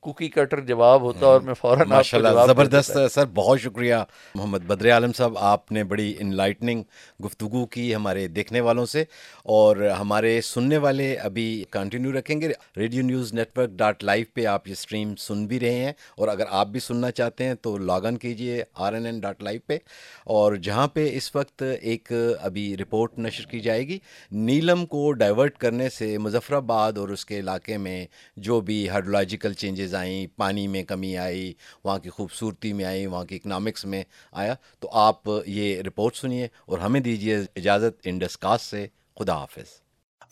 کوکی 0.00 0.28
کٹر 0.28 0.60
جواب 0.60 1.02
ہوتا 1.02 1.26
اور 1.26 1.40
میں 1.40 1.54
فوراً 1.54 1.88
ماشاء 1.88 2.18
اللہ 2.18 2.46
زبردست 2.46 2.98
سر 3.12 3.24
بہت 3.34 3.60
شکریہ۔ 3.60 3.94
محمد 4.34 4.58
بدر 4.58 4.90
عالم 4.92 5.12
صاحب 5.12 5.38
آپ 5.38 5.72
نے 5.72 5.84
بڑی 5.84 6.14
انلائٹنگ 6.18 6.82
گفتگو 7.24 7.66
کی 7.66 7.94
ہمارے 7.94 8.26
دیکھنے 8.28 8.60
والوں 8.60 8.86
سے 8.86 9.04
اور 9.44 9.76
ہمارے 9.98 10.40
سننے 10.40 10.76
والے 10.76 11.14
ابھی 11.16 11.64
کنٹینیو 11.70 12.12
رکھیں 12.12 12.40
گے۔ 12.40 12.48
Radio 12.76 13.02
news 13.02 13.32
network 13.58 13.70
dot 13.70 14.04
live 14.04 14.24
پہ 14.34 14.44
آپ 14.46 14.68
یہ 14.68 14.72
اسٹریم 14.72 15.16
سن 15.16 15.46
بھی 15.46 15.60
رہے 15.60 15.74
ہیں 15.74 15.92
اور 16.16 16.28
اگر 16.28 16.44
آپ 16.50 16.66
بھی 16.66 16.80
سننا 16.80 17.10
چاہتے 17.10 17.44
ہیں 17.44 17.54
تو 17.54 17.78
لاگ 17.78 18.04
ان 18.04 18.16
کیجیے 18.16 18.62
R 18.74 18.92
N 18.92 19.06
N 19.06 19.20
dot 19.20 19.42
live 19.42 19.60
پہ 19.66 19.78
اور 20.24 20.56
جہاں 20.56 20.88
پہ 20.88 21.08
اس 21.12 21.34
وقت 21.36 21.62
ایک 21.80 22.12
ابھی 22.40 22.76
رپورٹ 22.76 23.18
نشر 23.18 23.44
کی 23.44 23.60
جائے 23.60 23.88
گی 23.88 23.98
نیلم 24.30 24.86
کو 24.86 25.12
ڈائیورٹ 25.12 25.58
کرنے 25.58 25.88
سے 25.88 26.18
مظفر 26.18 26.54
آباد 26.54 26.98
اور 26.98 27.08
اس 27.08 27.26
کے 27.26 27.38
علاقے 27.38 27.76
میں 27.76 28.06
جو 28.36 28.60
بھی 28.60 28.88
ہائڈرولوجیکل 28.88 29.52
چینجز 29.52 29.85
آئیں 29.94 30.26
پانی 30.36 30.66
میں 30.66 30.82
کمی 30.84 31.16
آئی 31.16 31.52
وہاں 31.84 31.98
کی 31.98 32.10
خوبصورتی 32.10 32.72
میں 32.72 32.84
آئی 32.84 33.06
وہاں 33.06 33.24
کی 33.24 33.36
اکنامکس 33.36 33.84
میں 33.84 34.02
آیا 34.32 34.54
تو 34.80 34.90
آپ 34.98 35.28
یہ 35.46 35.80
رپورٹ 35.82 36.16
سنیے 36.16 36.48
اور 36.66 36.78
ہمیں 36.78 37.00
دیجیے 37.00 37.36
اجازت 37.56 38.06
انڈس 38.06 38.38
کاسٹ 38.38 38.70
سے 38.70 38.86
خدا 39.16 39.36
حافظ 39.36 39.80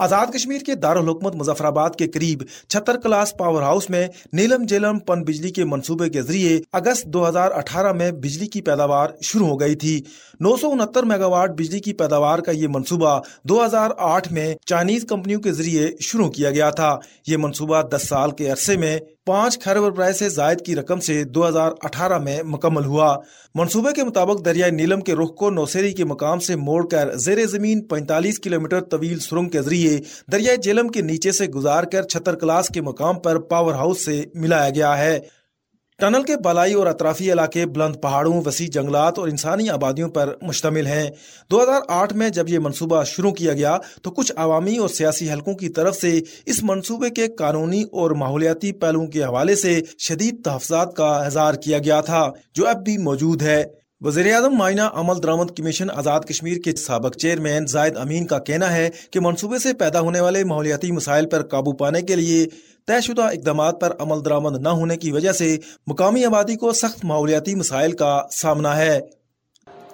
آزاد 0.00 0.26
کشمیر 0.26 0.62
کے 0.66 0.74
دارالحکومت 0.74 1.34
مظفر 1.34 1.64
آباد 1.64 1.90
کے 1.90 2.06
قریب 2.06 2.42
چھتر 2.68 2.96
کلاس 2.96 3.36
پاور 3.36 3.62
ہاؤس 3.62 3.88
میں 3.90 4.06
نیلم 4.32 4.64
جیلم 4.68 4.98
پن 4.98 5.22
بجلی 5.22 5.50
کے 5.50 5.64
منصوبے 5.64 6.08
کے 6.08 6.22
ذریعے 6.22 6.58
اگست 6.72 7.06
دو 7.06 7.28
ہزار 7.28 7.50
اٹھارہ 7.50 7.92
میں 7.92 8.10
بجلی 8.12 8.46
کی 8.46 8.62
پیداوار 8.62 9.10
شروع 9.22 9.48
ہو 9.48 9.60
گئی 9.60 9.74
تھی 9.74 10.00
نو 10.40 10.56
سو 10.56 10.70
انہتر 10.70 11.02
میگا 11.02 11.26
واٹ 11.26 11.50
بجلی 11.50 11.80
کی 11.80 11.92
پیداوار 11.92 12.38
کا 12.38 12.52
یہ 12.52 12.68
منصوبہ 12.68 13.18
دو 13.42 13.64
ہزار 13.64 13.90
آٹھ 13.98 14.32
میں 14.32 14.54
چائنیز 14.66 15.06
کمپنیوں 15.08 15.40
کے 15.40 15.52
ذریعے 15.52 15.88
شروع 16.00 16.28
کیا 16.30 16.50
گیا 16.50 16.70
تھا 16.70 16.98
یہ 17.26 17.36
منصوبہ 17.36 17.82
دس 17.88 18.08
سال 18.08 18.30
کے 18.30 18.50
عرصے 18.50 18.76
میں 18.76 18.98
پانچ 19.26 19.58
خرب 19.60 19.84
روپے 19.84 20.12
سے 20.12 20.28
زائد 20.28 20.60
کی 20.60 20.76
رقم 20.76 21.00
سے 21.00 21.24
دو 21.24 21.48
ہزار 21.48 21.72
اٹھارہ 21.82 22.18
میں 22.18 22.42
مکمل 22.42 22.84
ہوا۔ 22.84 23.16
منصوبے 23.54 23.92
کے 23.92 24.04
مطابق 24.04 24.44
دریائے 24.44 24.70
نیلم 24.70 25.00
کے 25.00 25.14
رخ 25.14 25.34
کو 25.34 25.50
نوسیری 25.50 25.92
کے 25.92 26.04
مقام 26.04 26.38
سے 26.38 26.56
موڑ 26.56 26.86
کر 26.88 27.14
زیر 27.14 27.46
زمین 27.46 27.80
پینتالیس 27.82 28.38
کلومیٹر 28.38 28.80
طویل 28.80 29.18
سرنگ 29.18 29.48
کے 29.48 29.62
ذریعے 29.62 29.98
دریائے 30.32 30.56
جیلم 30.56 30.88
کے 30.88 31.00
نیچے 31.00 31.32
سے 31.32 31.46
گزار 31.46 31.84
کر 31.84 32.02
چھتر 32.02 32.34
کلاس 32.34 32.68
کے 32.68 32.80
مقام 32.80 33.18
پر 33.18 33.38
پاور 33.38 33.74
ہاؤس 33.74 34.04
سے 34.04 34.24
ملایا 34.34 34.70
گیا 34.70 34.98
ہے۔ 34.98 35.20
ٹنل 35.98 36.22
کے 36.22 36.36
بالائی 36.44 36.72
اور 36.74 36.86
اطرافی 36.86 37.32
علاقے 37.32 37.66
بلند 37.66 37.96
پہاڑوں، 38.02 38.42
وسیع 38.46 38.66
جنگلات 38.72 39.18
اور 39.18 39.28
انسانی 39.28 39.68
آبادیوں 39.70 40.08
پر 40.08 40.34
مشتمل 40.42 40.86
ہیں۔ 40.86 41.10
دو 41.50 41.62
ہزار 41.62 41.80
آٹھ 41.88 42.14
میں 42.14 42.28
جب 42.28 42.48
یہ 42.48 42.58
منصوبہ 42.58 43.02
شروع 43.04 43.32
کیا 43.32 43.52
گیا 43.52 43.76
تو 44.02 44.10
کچھ 44.10 44.32
عوامی 44.36 44.76
اور 44.76 44.88
سیاسی 44.88 45.30
حلقوں 45.30 45.54
کی 45.54 45.68
طرف 45.68 45.96
سے 45.96 46.20
اس 46.46 46.62
منصوبے 46.62 47.10
کے 47.10 47.28
قانونی 47.28 47.82
اور 47.82 48.10
ماحولیاتی 48.10 48.72
پہلوؤں 48.72 49.06
کے 49.06 49.24
حوالے 49.24 49.56
سے 49.56 49.80
شدید 49.98 50.44
تحفظات 50.44 50.96
کا 50.96 51.10
اظہار 51.26 51.54
کیا 51.54 51.78
گیا 51.78 52.00
تھا، 52.00 52.30
جو 52.54 52.68
اب 52.68 52.84
بھی 52.84 52.98
موجود 52.98 53.42
ہے۔ 53.42 53.64
وزیر 54.00 54.34
اعظم 54.34 54.54
معائنہ 54.54 54.80
عمل 54.94 55.22
درامد 55.22 55.44
کمیشن 55.56 55.90
آزاد 55.90 56.20
کشمیر 56.20 56.56
کے 56.58 56.72
سابق 56.76 57.16
چیئرمین 57.16 57.66
زائد 57.66 57.96
امین 57.96 58.26
کا 58.26 58.38
کہنا 58.38 58.72
ہے 58.72 58.90
کہ 59.10 59.20
منصوبے 59.20 59.58
سے 59.58 59.72
پیدا 59.72 60.00
ہونے 60.00 60.20
والے 60.20 60.44
ماحولیاتی 60.44 60.92
مسائل 60.92 61.26
پر 61.26 61.42
قابو 61.42 61.72
پانے 61.72 62.02
کے 62.02 62.16
لیے 62.16 62.46
طے 62.86 63.00
شدہ 63.00 63.22
اقدامات 63.22 63.80
پر 63.80 63.92
عمل 63.98 64.24
درآمد 64.24 64.60
نہ 64.60 64.68
ہونے 64.68 64.96
کی 64.96 65.12
وجہ 65.12 65.32
سے 65.32 65.56
مقامی 65.86 66.24
آبادی 66.24 66.56
کو 66.56 66.72
سخت 66.72 67.04
ماحولیاتی 67.04 67.54
مسائل 67.54 67.92
کا 67.92 68.22
سامنا 68.30 68.76
ہے۔ 68.76 69.00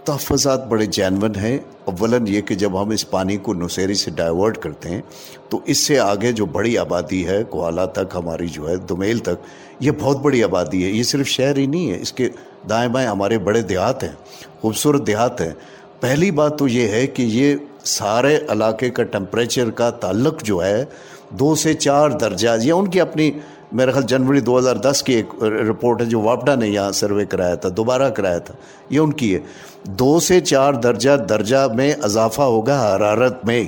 تحفظات 0.05 0.67
بڑے 0.67 0.87
جینون 0.87 1.35
ہیں۔ 1.35 1.59
اولن 1.85 2.25
یہ 2.29 2.41
کہ 2.41 2.55
جب 2.55 2.83
ہم 2.83 2.91
اس 2.91 3.11
پانی 3.11 3.37
کو 3.37 3.55
نوسیری 3.55 3.95
سے 3.95 4.11
ڈائیورٹ 4.11 4.59
کرتے 4.59 4.89
ہیں 4.89 5.01
تو 5.49 5.61
اس 5.67 5.79
سے 5.79 5.99
آگے 5.99 6.33
جو 6.33 6.47
بڑی 6.47 6.79
آبادی 6.79 7.27
ہے 7.27 7.45
کوالا 7.45 7.85
تک، 7.85 8.15
ہماری 8.15 8.49
جو 8.49 8.69
ہے، 8.69 8.77
دمیل 8.77 9.19
تک 9.19 9.45
یہ 9.81 9.91
بہت 10.01 10.21
بڑی 10.21 10.45
آبادی 10.45 10.85
ہے، 10.85 10.91
یہ 10.91 11.03
صرف 11.03 11.27
شہر 11.27 11.57
ہی 11.57 11.67
نہیں 11.67 11.91
ہے، 11.91 12.01
اس 12.01 12.13
کے 12.13 12.29
دائیں 12.69 12.89
بائیں 12.89 13.09
ہمارے 13.09 13.39
بڑے 13.39 13.63
دیہات 13.63 14.03
ہیں، 14.03 14.13
خوبصورت 14.61 15.07
دیہات 15.07 15.41
ہیں۔ 15.41 15.53
پہلی 16.01 16.31
بات 16.31 16.59
تو 16.59 16.69
یہ 16.69 16.89
ہے 16.89 17.07
کہ 17.07 17.23
یہ 17.23 17.57
سارے 17.85 18.39
علاقے 18.49 18.91
کا 18.91 19.03
ٹمپریچر 19.03 19.71
کا 19.71 19.91
تعلق 19.91 20.43
جو 20.43 20.65
ہے، 20.65 20.85
دو 21.31 21.55
سے 21.55 21.75
چار 21.75 22.11
درجہ 22.11 22.49
یہ 22.63 22.73
ان 22.73 22.89
کی 22.91 23.01
اپنی، 23.01 23.31
میرے 23.73 23.91
خیال 23.91 24.05
جنوری 24.07 24.41
دو 24.41 24.59
ہزار 24.59 24.77
دس 24.77 25.03
کی 25.03 25.15
ایک 25.15 25.43
رپورٹ 25.43 26.01
ہے 26.01 26.07
جو 26.07 26.21
واپڈا 26.21 26.55
نے 26.55 26.69
یہاں 26.69 26.93
سروے 26.93 27.25
کرایا 27.25 27.55
تھا، 27.55 27.69
دوبارہ 27.77 28.11
کرایا 28.11 28.39
تھا، 28.39 28.55
یہ 28.91 28.99
ان 28.99 29.13
کی 29.13 29.35
ہے۔ 29.35 29.41
دو 29.85 30.21
سے 30.21 30.41
چار 30.41 30.73
درجہ 30.75 31.17
درجہ 31.29 31.67
میں 31.75 31.93
اضافہ 32.03 32.43
ہوگا 32.43 32.97
حرارت 32.97 33.45
میں۔ 33.45 33.65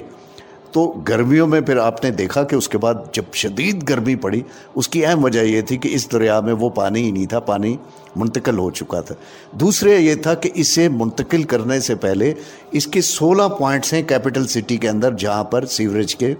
تو 0.72 0.84
گرمیوں 1.08 1.46
میں 1.46 1.60
پھر 1.60 1.76
آپ 1.76 2.04
نے 2.04 2.10
دیکھا 2.10 2.42
کہ 2.42 2.56
اس 2.56 2.68
کے 2.68 2.78
بعد 2.78 2.94
جب 3.12 3.34
شدید 3.34 3.88
گرمی 3.88 4.14
پڑی، 4.16 4.40
اس 4.74 4.88
کی 4.88 5.04
اہم 5.06 5.24
وجہ 5.24 5.40
یہ 5.40 5.60
تھی 5.60 5.76
کہ 5.76 5.88
اس 5.92 6.10
دریا 6.12 6.40
میں 6.40 6.52
وہ 6.52 6.68
پانی 6.70 7.02
ہی 7.02 7.10
نہیں 7.10 7.26
تھا، 7.26 7.40
پانی 7.40 7.76
منتقل 8.16 8.58
ہو 8.58 8.70
چکا 8.70 9.00
تھا۔ 9.00 9.14
دوسرے 9.52 9.96
یہ 9.96 10.14
تھا 10.14 10.34
کہ 10.34 10.50
اسے 10.54 10.88
منتقل 10.88 11.42
کرنے 11.42 11.80
سے 11.80 11.94
پہلے 11.94 12.32
اس 12.72 12.86
کے 12.86 13.00
سولہ 13.00 13.48
پوائنٹس 13.58 13.92
ہیں 13.92 14.02
کیپٹل 14.02 14.46
سٹی 14.46 14.76
کے 14.76 14.88
اندر، 14.88 15.14
جہاں 15.14 15.44
پر 15.44 15.66
سیوریج 15.66 16.16
کے 16.16 16.34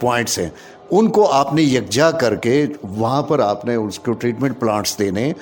پوائنٹس 0.00 0.38
ہیں۔ 0.38 0.48
ان 0.90 1.10
کو 1.10 1.26
آپ 1.32 1.54
نے 1.54 1.62
یکجا 1.62 2.10
کر 2.10 2.34
کے 2.34 2.66
وہاں 2.82 3.22
پر 3.22 3.38
آپ 3.38 3.64
نے 3.64 3.74
اس 3.74 3.98
کو 3.98 4.12
ٹریٹمنٹ 4.12 4.60
پلانٹس 4.60 4.98
دینے، 4.98 5.32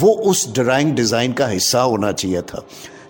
وہ 0.00 0.14
اس 0.30 0.46
ڈرائنگ 0.54 0.94
ڈیزائن 0.94 1.32
کا 1.32 1.56
حصہ 1.56 1.78
ہونا 1.78 2.12
چاہیے 2.12 2.40
تھا۔ 2.40 2.58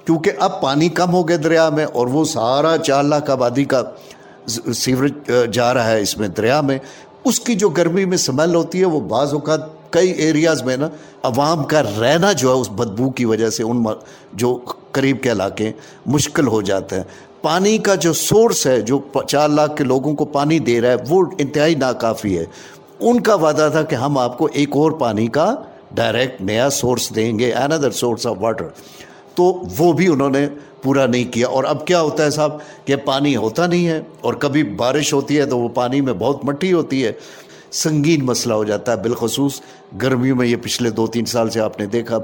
کیونکہ 0.06 0.30
اب 0.38 0.60
پانی 0.60 0.88
کم 0.88 1.12
ہو 1.12 1.28
گیا 1.28 1.36
دریا 1.44 1.68
میں 1.68 1.84
اور 1.84 2.06
وہ 2.06 2.24
سارا 2.24 2.76
چار 2.78 3.04
لاکھ 3.04 3.30
آبادی 3.30 3.64
کا 3.64 3.82
سیوریج 4.46 5.30
جا 5.52 5.72
رہا 5.74 5.90
ہے 5.90 6.00
اس 6.00 6.16
میں، 6.18 6.28
دریا 6.28 6.60
میں، 6.60 6.78
اس 7.24 7.40
کی 7.40 7.54
جو 7.54 7.68
گرمی 7.68 8.04
میں 8.04 8.18
سمیل 8.18 8.54
ہوتی 8.54 8.80
ہے، 8.80 8.84
وہ 8.84 9.00
بعض 9.08 9.32
اوقات 9.32 9.60
کئی 9.90 10.10
ایریاز 10.10 10.62
میں 10.62 10.76
نا 10.76 10.88
عوام 11.22 11.64
کا 11.64 11.82
رہنا 11.82 12.32
جو 12.32 12.48
ہے، 12.48 12.60
اس 12.60 12.70
بدبو 12.70 13.10
کی 13.10 13.24
وجہ 13.24 13.50
سے 13.50 13.62
ان 13.62 13.84
جو 14.32 14.58
قریب 14.92 15.22
کے 15.22 15.32
علاقے 15.32 15.70
مشکل 16.06 16.46
ہو 16.46 16.60
جاتے 16.62 16.96
ہیں 16.96 17.02
پانی 17.42 17.76
کا 17.78 17.94
جو 17.94 18.12
سورس 18.12 18.66
ہے، 18.66 18.80
جو 18.80 19.00
چار 19.28 19.48
لاکھ 19.48 19.76
کے 19.76 19.84
لوگوں 19.84 20.14
کو 20.14 20.24
پانی 20.24 20.58
دے 20.58 20.80
رہا 20.80 20.90
ہے، 20.90 20.96
وہ 21.08 21.24
انتہائی 21.38 21.74
ناکافی 21.74 22.38
ہے۔ 22.38 22.44
ان 23.00 23.20
کا 23.20 23.34
وعدہ 23.34 23.68
تھا 23.72 23.82
کہ 23.82 23.94
ہم 23.94 24.18
آپ 24.18 24.38
کو 24.38 24.48
ایک 24.52 24.76
اور 24.76 24.90
پانی 24.98 25.26
کا 25.26 25.54
ڈائریکٹ 25.94 26.40
نیا 26.42 26.70
سورس 26.70 27.14
دیں 27.14 27.38
گے 27.38 27.52
اندر 27.54 27.90
سورس 27.90 28.26
آف 28.26 28.36
واٹر 28.40 28.68
تو 29.36 29.62
وہ 29.78 29.92
بھی 29.92 30.08
انہوں 30.08 30.30
نے 30.30 30.48
پورا 30.82 31.06
نہیں 31.06 31.32
کیا۔ 31.32 31.48
اور 31.48 31.64
اب 31.64 31.86
کیا 31.86 32.00
ہوتا 32.00 32.24
ہے 32.24 32.30
صاحب؟ 32.30 32.52
کہ 32.84 32.96
پانی 32.96 33.36
ہوتا 33.36 33.66
نہیں 33.66 33.88
ہے 33.88 34.00
اور 34.20 34.34
کبھی 34.34 34.62
بارش 34.62 35.14
ہوتی 35.14 35.38
ہے 35.38 35.46
تو 35.46 35.58
وہ 35.58 35.68
پانی 35.68 36.00
میں 36.00 36.12
بہت 36.12 36.44
مٹی 36.44 36.72
ہوتی 36.72 37.04
ہے۔ 37.04 37.12
سنگین 37.72 38.24
مسئلہ 38.24 38.54
ہو 38.54 38.64
جاتا 38.64 38.92
ہے۔ 38.92 38.96
بالخصوص 38.96 39.60
گرمیوں 40.02 40.36
میں 40.36 40.46
یہ 40.46 40.56
پچھلے 40.62 40.90
دو 40.90 41.06
تین 41.06 41.24
سال 41.24 41.50
سے 41.50 41.60
آپ 41.60 41.80
نے 41.80 41.86
دیکھا۔ 41.86 42.18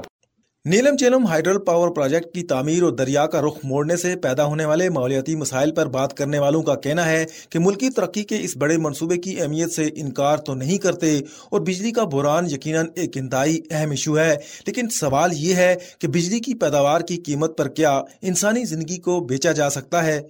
Neelum 0.65 0.97
Jhelum 0.97 1.25
hydel 1.27 1.57
power 1.59 1.89
project 1.89 2.35
کی 2.35 2.43
تعمیر 2.43 2.83
اور 2.83 2.91
دریا 2.91 3.25
کا 3.27 3.41
رخ 3.41 3.57
موڑنے 3.63 3.97
سے 3.97 4.15
پیدا 4.15 4.45
ہونے 4.45 4.65
والے 4.65 4.89
ماحولیاتی 4.89 5.35
مسائل 5.35 5.71
پر 5.71 5.85
بات 5.85 6.13
کرنے 6.17 6.39
والوں 6.39 6.63
کا 6.63 6.75
کہنا 6.75 7.05
ہے 7.05 7.25
کہ 7.49 7.59
ملکی 7.59 7.89
ترقی 7.89 8.23
کے 8.23 8.37
اس 8.39 8.57
بڑے 8.57 8.77
منصوبے 8.77 9.17
کی 9.17 9.41
اہمیت 9.41 9.73
سے 9.73 9.89
انکار 9.95 10.37
تو 10.37 10.53
نہیں 10.53 10.77
کرتے 10.77 11.17
اور 11.51 11.61
بجلی 11.61 11.91
کا 11.91 12.03
بحران 12.03 12.45
یقیناً 12.49 12.85
ایک 12.95 13.17
انتہائی 13.17 13.59
اہم 13.69 13.89
ایشو 13.89 14.17
ہے۔ 14.19 14.35
لیکن 14.67 14.89
سوال 14.89 15.29
یہ 15.33 15.55
ہے 15.55 15.75
کہ 15.99 16.07
بجلی 16.07 16.39
کی 16.39 16.53
پیداوار 16.53 17.01
کی 17.01 17.17
قیمت 17.17 17.57
پر 17.57 17.67
کیا 17.67 18.01
انسانی 18.21 18.65
زندگی 18.65 18.97
کو 18.97 19.19
بیچا 19.19 19.51
جا 19.51 19.69
سکتا 19.69 20.05
ہے؟ 20.05 20.21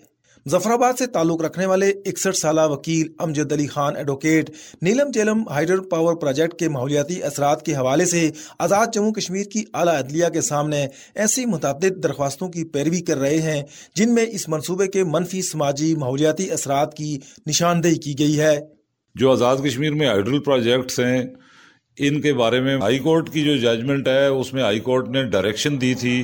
ظفر 0.49 0.71
آباد 0.71 0.93
سے 0.99 1.06
تعلق 1.06 1.41
رکھنے 1.41 1.65
والے 1.65 1.89
اکسٹھ 2.06 2.36
سالہ 2.36 2.62
وکیل 2.62 3.08
Amjad 3.19 3.51
Ali 3.51 3.67
Khan 3.67 3.95
advocate 3.95 4.49
Neelum 4.82 5.12
Jhelum 5.13 5.47
hydel 5.49 5.79
power 5.79 6.15
project 6.15 6.60
کے 6.60 6.69
ماحولیاتی 6.69 7.23
اثرات 7.23 7.65
کے 7.65 7.75
حوالے 7.75 8.06
سے 8.06 8.32
آزاد 8.60 8.88
جموں 8.93 9.12
کشمیر 9.12 9.43
کی 9.43 9.63
اعلیٰ 9.73 9.95
عدلیہ 9.95 10.29
کے 10.34 10.41
سامنے 10.41 10.88
ایسی 11.15 11.45
متعدد 11.45 12.03
درخواستوں 12.03 12.49
کی 12.49 12.63
پیروی 12.63 13.01
کر 13.01 13.17
رہے 13.17 13.41
ہیں، 13.41 13.63
جن 13.95 14.13
میں 14.13 14.25
اس 14.32 14.49
منصوبے 14.49 14.88
کے 14.88 15.03
منفی 15.03 15.41
سماجی 15.41 15.95
ماحولیاتی 15.95 16.51
اثرات 16.51 16.97
کی 16.97 17.17
نشاندہی 17.47 17.95
کی 17.95 18.19
گئی 18.19 18.39
ہے۔ 18.39 18.60
جو 19.15 19.32
آزاد 19.32 19.58
کشمیر 19.65 19.91
میں 19.91 20.08
ہائیڈرل 20.08 20.39
پروجیکٹس 20.39 20.99
ہیں، 20.99 21.23
ان 21.97 22.21
کے 22.21 22.34
بارے 22.34 22.60
میں 22.60 22.77
ہائی 22.77 22.99
کورٹ 22.99 23.29
کی 23.29 23.43
جو 23.43 23.58
ججمنٹ 23.58 24.08
ہے، 24.08 24.27
اس 24.27 24.53
میں 24.53 24.63
ہائی 24.63 24.79
کورٹ 24.79 25.10
نے 25.10 25.23
ڈائریکشن 25.23 25.82
دی 25.82 25.93
تھی۔ 25.93 26.23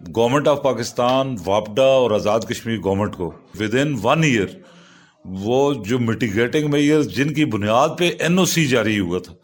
گورنمنٹ 0.00 0.48
آف 0.48 0.62
پاکستان 0.62 1.34
واپڈا 1.46 1.82
اور 1.82 2.10
آزاد 2.10 2.40
کشمیر 2.48 2.78
گورنمنٹ 2.84 3.16
کو 3.16 3.30
ود 3.60 3.74
ان 3.80 3.94
ون 4.02 4.24
ایئر 4.24 4.46
وہ 5.42 5.72
جو 5.86 5.98
میٹیگیٹنگ 5.98 6.70
میئر 6.70 7.02
جن 7.16 7.32
کی 7.34 7.44
بنیاد 7.54 7.98
پہ 7.98 8.10
این 8.18 8.38
او 8.38 8.44
سی 8.46 8.66
جاری 8.66 8.98
ہوا 8.98 9.18
تھا 9.24 9.34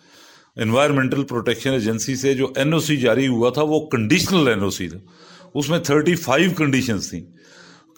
انوائرمنٹل 0.56 1.22
پروٹیکشن 1.24 1.72
ایجنسی 1.72 2.16
سے 2.16 2.34
جو 2.34 2.48
این 2.56 2.72
او 2.72 2.78
سی 2.80 2.96
جاری 2.96 3.26
ہوا 3.28 3.50
تھا، 3.50 3.62
وہ 3.62 3.80
کنڈیشنل 3.90 4.48
این 4.48 4.62
او 4.62 4.70
سی 4.70 4.88
تھا، 4.88 4.98
اس 5.54 5.68
میں 5.70 5.78
تھرٹی 5.78 6.14
فائیو 6.16 6.50
کنڈیشنز 6.56 7.08
تھیں، 7.10 7.20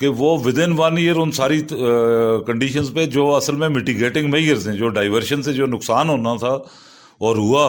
کہ 0.00 0.08
وہ 0.08 0.36
ود 0.44 0.58
ان 0.58 0.78
ون 0.78 0.98
ایئر 0.98 1.16
ان 1.16 1.32
ساری 1.32 1.60
کنڈیشنز 2.46 2.92
پہ 2.94 3.06
جو 3.06 3.34
اصل 3.34 3.56
میں 3.56 3.68
میٹیگیٹنگ 3.68 4.30
میئرز 4.30 4.68
ہیں، 4.68 4.76
جو 4.76 4.88
ڈائیورشن 4.90 5.42
سے 5.42 5.52
جو 5.52 5.66
نقصان 5.66 6.08
ہونا 6.08 6.36
تھا 6.40 6.54
اور 7.20 7.36
ہوا، 7.36 7.68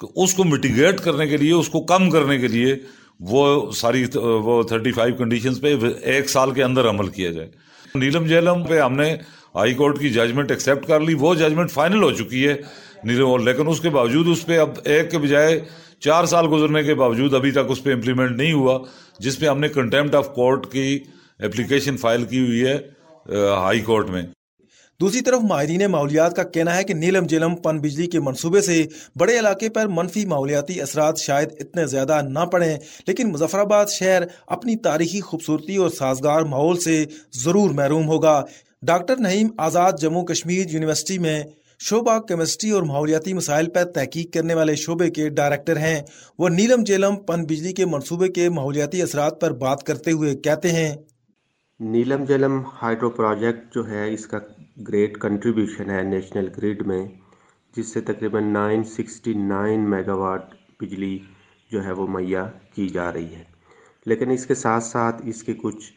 اس 0.00 0.34
کو 0.34 0.44
میٹیگیٹ 0.44 1.00
کرنے 1.00 1.26
کے 1.28 1.36
لیے، 1.36 1.52
اس 1.52 1.68
کو 1.68 1.84
کم 1.84 2.10
کرنے 2.10 2.38
کے 2.38 2.48
لیے 2.48 2.74
وہ 3.20 3.72
ساری، 3.72 4.04
وہ 4.14 4.62
تھرٹی 4.62 4.92
فائیو 4.92 5.14
کنڈیشنز 5.14 5.60
پہ 5.60 5.74
ایک 6.02 6.30
سال 6.30 6.50
کے 6.50 6.62
اندر 6.62 6.88
عمل 6.90 7.08
کیا 7.08 7.30
جائے۔ 7.30 7.48
نیلم 7.94 8.26
جیلم 8.26 8.64
پہ 8.64 8.80
ہم 8.80 8.96
نے 8.96 9.14
ہائی 9.54 9.74
کورٹ 9.74 9.98
کی 9.98 10.08
ججمنٹ 10.10 10.50
ایکسیپٹ 10.50 10.86
کر 10.86 11.00
لی، 11.00 11.14
وہ 11.14 11.34
ججمنٹ 11.34 11.70
فائنل 11.70 12.02
ہو 12.02 12.10
چکی 12.12 12.46
ہے۔ 12.48 12.54
نیلم، 13.04 13.36
لیکن 13.44 13.68
اس 13.68 13.80
کے 13.80 13.90
باوجود 13.90 14.28
اس 14.28 14.44
پہ 14.46 14.58
اب 14.58 14.70
ایک 14.84 15.10
کے 15.10 15.18
بجائے 15.18 15.58
چار 16.00 16.24
سال 16.24 16.46
گزرنے 16.52 16.82
کے 16.82 16.94
باوجود 16.94 17.34
ابھی 17.34 17.50
تک 17.50 17.70
اس 17.70 17.82
پہ 17.84 17.92
امپلیمنٹ 17.92 18.36
نہیں 18.36 18.52
ہوا، 18.52 18.78
جس 19.18 19.38
پہ 19.38 19.46
ہم 19.46 19.58
نے 19.60 19.68
کنٹمپٹ 19.68 20.14
آف 20.14 20.34
کورٹ 20.34 20.66
کی 20.72 20.98
اپلیکیشن 21.40 21.96
فائل 21.96 22.24
کی 22.24 22.38
ہوئی 22.38 22.64
ہے 22.66 22.76
ہائی 23.56 23.80
کورٹ 23.80 24.10
میں۔ 24.10 24.22
دوسری 25.00 25.20
طرف 25.20 25.40
ماہرین 25.42 25.82
ماحولیات 25.90 26.34
کا 26.36 26.42
کہنا 26.44 26.76
ہے 26.76 26.82
کہ 26.84 26.94
نیلم 26.94 27.26
جیلم 27.26 27.54
پن 27.56 27.78
بجلی 27.80 28.06
کے 28.06 28.20
منصوبے 28.20 28.60
سے 28.60 28.82
بڑے 29.18 29.38
علاقے 29.38 29.68
پر 29.68 29.86
منفی 29.86 30.24
ماحولیاتی 30.26 30.80
اثرات 30.80 31.18
شاید 31.18 31.52
اتنے 31.60 31.86
زیادہ 31.86 32.20
نہ 32.28 32.44
پڑیں، 32.52 32.76
لیکن 33.06 33.32
مظفر 33.32 33.58
آباد 33.58 33.86
شہر 33.90 34.22
اپنی 34.46 34.76
تاریخی 34.76 35.20
خوبصورتی 35.20 35.76
اور 35.76 35.90
سازگار 35.90 36.42
ماحول 36.44 36.78
سے 36.80 37.04
ضرور 37.34 37.70
محروم 37.70 38.08
ہوگا۔ 38.08 38.40
ڈاکٹر 38.82 39.16
نعیم 39.16 39.48
آزاد 39.58 39.92
جموں 40.00 40.24
کشمیر 40.24 40.66
یونیورسٹی 40.68 41.18
میں 41.18 41.42
شعبہ 41.80 42.18
کیمسٹری 42.18 42.70
اور 42.70 42.82
ماحولیاتی 42.82 43.32
مسائل 43.34 43.68
پر 43.70 43.84
تحقیق 43.84 44.32
کرنے 44.34 44.54
والے 44.54 44.74
شعبے 44.74 45.10
کے 45.10 45.28
ڈائریکٹر 45.30 45.76
ہیں۔ 45.76 46.00
وہ 46.38 46.48
نیلم 46.48 46.84
جیلم 46.84 47.16
پن 47.26 47.44
بجلی 47.44 47.72
کے 47.72 47.86
منصوبے 47.86 48.28
کے 48.28 48.48
ماحولیاتی 48.50 49.02
اثرات 49.02 49.40
پر 49.40 49.52
بات 49.58 49.82
کرتے 49.82 50.12
ہوئے 50.12 50.34
کہتے 50.36 50.72
ہیں 50.72 50.94
نیلم 51.80 52.24
جیلم 52.24 52.60
ہائیڈرو 52.82 53.10
پروجیکٹ 53.10 53.74
جو 53.74 53.88
ہے، 53.88 54.12
اس 54.14 54.26
کا 54.26 54.38
گریٹ 54.80 55.18
کنٹریبیوشن 55.18 55.90
ہے 55.90 56.02
نیشنل 56.02 56.48
گریڈ 56.56 56.86
میں، 56.86 57.08
جس 57.76 57.92
سے 57.92 58.00
تقریباً 58.00 58.44
nine 58.44 58.84
sixty 58.84 59.34
nine 59.34 59.90
mega 59.90 60.14
what 60.14 60.54
بجلی 60.80 61.18
جو 61.72 61.84
ہے 61.84 61.92
وہ 61.92 62.06
مہیا 62.06 62.50
کی 62.74 62.88
جا 62.88 63.12
رہی 63.12 63.34
ہے۔ 63.34 63.44
لیکن 64.06 64.30
اس 64.30 64.46
کے 64.46 64.54
ساتھ 64.54 64.84
ساتھ 64.84 65.22
اس 65.24 65.42
کے 65.42 65.54
کچھ 65.54 65.92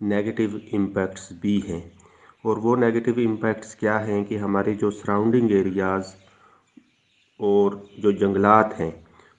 نیگیٹو 0.00 0.42
امپیکٹس 0.72 1.32
بھی 1.32 1.60
ہیں۔ 1.68 1.80
اور 2.42 2.56
وہ 2.56 2.76
نیگیٹو 2.76 3.12
امپیکٹس 3.16 3.74
کیا 3.74 4.06
ہیں 4.06 4.24
کہ 4.24 4.38
ہمارے 4.38 4.74
جو 4.74 4.90
سراؤنڈنگ 4.90 5.50
ایریاز 5.50 6.02
اور 7.38 7.72
جو 7.98 8.10
جنگلات 8.10 8.80
ہیں، 8.80 8.90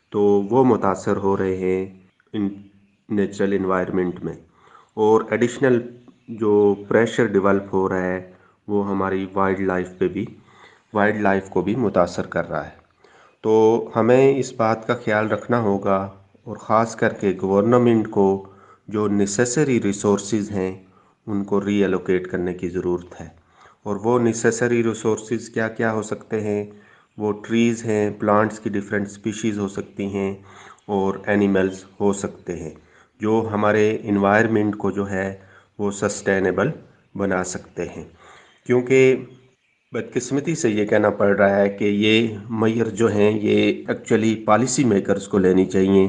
تو 0.09 0.21
وہ 0.21 0.65
متاثر 0.65 1.17
ہو 1.17 1.37
رہے 1.37 1.57
ہیں 1.57 1.99
ان 2.33 2.49
نیچرل 3.09 3.53
انوائرمنٹ 3.53 4.23
میں۔ 4.23 4.33
اور 4.93 5.21
ایڈیشنل 5.29 5.81
جو 6.27 6.75
پریشر 6.87 7.25
ڈیولپ 7.25 7.63
ہو 7.73 7.89
رہا 7.89 8.01
ہے 8.01 8.32
وہ 8.67 8.89
ہماری 8.89 9.27
وائلڈ 9.33 9.59
لائف 9.59 9.89
پہ 9.97 10.07
بھی 10.07 10.25
وائلڈ 10.93 11.21
لائف 11.21 11.49
کو 11.49 11.61
بھی 11.61 11.75
متاثر 11.75 12.25
کر 12.25 12.49
رہا 12.49 12.65
ہے۔ 12.65 12.83
تو 13.41 13.89
ہمیں 13.95 14.39
اس 14.39 14.53
بات 14.53 14.87
کا 14.87 14.95
خیال 14.95 15.31
رکھنا 15.31 15.59
ہوگا 15.59 16.11
اور 16.43 16.57
خاص 16.57 16.95
کر 16.95 17.13
کے 17.13 17.37
گورنمنٹ 17.41 18.09
کو 18.09 18.49
جو 18.87 19.07
نیسیسری 19.07 19.81
ریسورسز 19.81 20.51
ہیں، 20.51 20.83
ان 21.27 21.43
کو 21.43 21.65
ری 21.65 21.81
ایلوکیٹ 21.81 22.27
کرنے 22.27 22.53
کی 22.53 22.69
ضرورت 22.69 23.21
ہے۔ 23.21 23.27
اور 23.83 23.95
وہ 23.95 24.19
نیسیسری 24.19 24.83
ریسورسز 24.83 25.49
کیا 25.49 25.67
کیا 25.67 25.93
ہو 25.93 26.01
سکتے 26.01 26.41
ہیں؟ 26.41 26.65
وہ 27.17 27.33
ٹریز 27.47 27.85
ہیں 27.85 28.09
پلانٹس 28.19 28.59
کی 28.59 28.69
ڈفرینٹ 28.69 29.07
اسپیشیز 29.07 29.59
ہو 29.59 29.67
سکتی 29.67 30.05
ہیں 30.05 30.33
اور 30.85 31.13
اینیملز 31.25 31.83
ہو 31.99 32.13
سکتے 32.13 32.55
ہیں۔ 32.55 32.71
جو 33.21 33.49
ہمارے 33.51 33.97
انوائرمنٹ 34.03 34.77
کو 34.77 34.91
جو 34.91 35.09
ہے، 35.09 35.35
وہ 35.79 35.91
سسٹینیبل 35.91 36.71
بنا 37.15 37.43
سکتے 37.43 37.85
ہیں۔ 37.85 38.03
کیونکہ 38.65 39.15
بدقسمتی 39.91 40.55
سے 40.55 40.69
یہ 40.69 40.85
کہنا 40.85 41.09
پڑ 41.09 41.37
رہا 41.37 41.55
ہے 41.55 41.69
کہ 41.69 41.85
یہ 41.85 42.27
میئر 42.49 42.89
جو 42.89 43.11
ہیں، 43.11 43.31
یہ 43.39 43.83
ایکچولی 43.87 44.35
پالیسی 44.35 44.83
میکرز 44.83 45.27
کو 45.27 45.37
لینی 45.37 45.65
چاہیے 45.65 46.07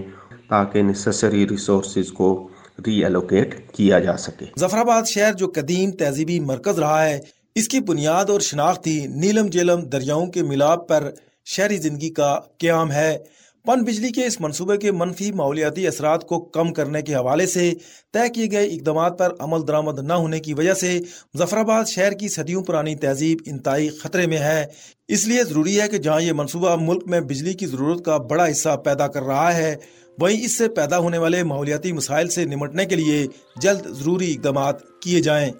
تاکہ 0.48 0.82
نیسسری 0.82 1.48
ریسورسز 1.48 2.12
کو 2.12 2.48
ری 2.86 3.04
ایلوکیٹ 3.04 3.54
کیا 3.72 3.98
جا 3.98 4.16
سکے۔ 4.16 4.46
ظفر 4.60 4.78
آباد 4.78 5.02
شہر 5.06 5.32
جو 5.32 5.46
قدیم 5.54 5.90
تہذیبی 5.90 6.40
مرکز 6.40 6.78
رہا 6.78 7.04
ہے، 7.04 7.18
اس 7.54 7.68
کی 7.68 7.80
بنیاد 7.80 8.30
اور 8.30 8.40
شناختی 8.40 9.06
نیلم 9.06 9.46
جیلم 9.46 9.80
دریاؤں 9.80 10.26
کے 10.26 10.42
ملاب 10.42 10.88
پر 10.88 11.10
شہری 11.44 11.76
زندگی 11.76 12.10
کا 12.10 12.40
قیام 12.58 12.92
ہے۔ 12.92 13.18
پن 13.66 13.82
بجلی 13.84 14.08
کے 14.08 14.26
اس 14.26 14.40
منصوبے 14.40 14.76
کے 14.76 14.90
منفی 14.92 15.32
ماحولیاتی 15.32 15.86
اثرات 15.86 16.26
کو 16.26 16.40
کم 16.40 16.72
کرنے 16.72 17.02
کے 17.02 17.14
حوالے 17.14 17.46
سے 17.46 17.72
طے 18.12 18.28
کیے 18.28 18.50
گئے 18.50 18.66
اقدامات 18.66 19.18
پر 19.18 19.32
عمل 19.38 19.66
درآمد 19.68 19.98
نہ 19.98 20.12
ہونے 20.12 20.40
کی 20.40 20.54
وجہ 20.54 20.74
سے 20.74 20.98
ظفر 21.38 21.56
آباد 21.56 21.84
شہر 21.84 22.12
کی 22.12 22.28
صدیوں 22.28 22.62
پرانی 22.64 22.94
تہذیب 22.96 23.38
انتہائی 23.46 23.88
خطرے 23.88 24.26
میں 24.26 24.38
ہے۔ 24.38 24.66
اس 25.08 25.26
لیے 25.28 25.44
ضروری 25.44 25.80
ہے 25.80 25.88
کہ 25.88 25.98
جہاں 25.98 26.20
یہ 26.20 26.32
منصوبہ 26.32 26.76
ملک 26.80 27.06
میں 27.06 27.20
بجلی 27.20 27.54
کی 27.54 27.66
ضرورت 27.66 28.04
کا 28.04 28.16
بڑا 28.16 28.50
حصہ 28.50 28.76
پیدا 28.76 29.06
کر 29.06 29.22
رہا 29.22 29.56
ہے، 29.56 29.74
وہیں 30.20 30.44
اس 30.44 30.58
سے 30.58 30.68
پیدا 30.68 30.98
ہونے 30.98 31.18
والے 31.18 31.42
ماحولیاتی 31.42 31.92
مسائل 31.92 32.28
سے 32.28 32.44
نمٹنے 32.44 32.84
کے 32.84 32.96
لیے 32.96 33.26
جلد 33.62 33.86
ضروری 33.86 34.34
اقدامات 34.34 34.82
کیے 35.02 35.20
جائیں۔ 35.20 35.50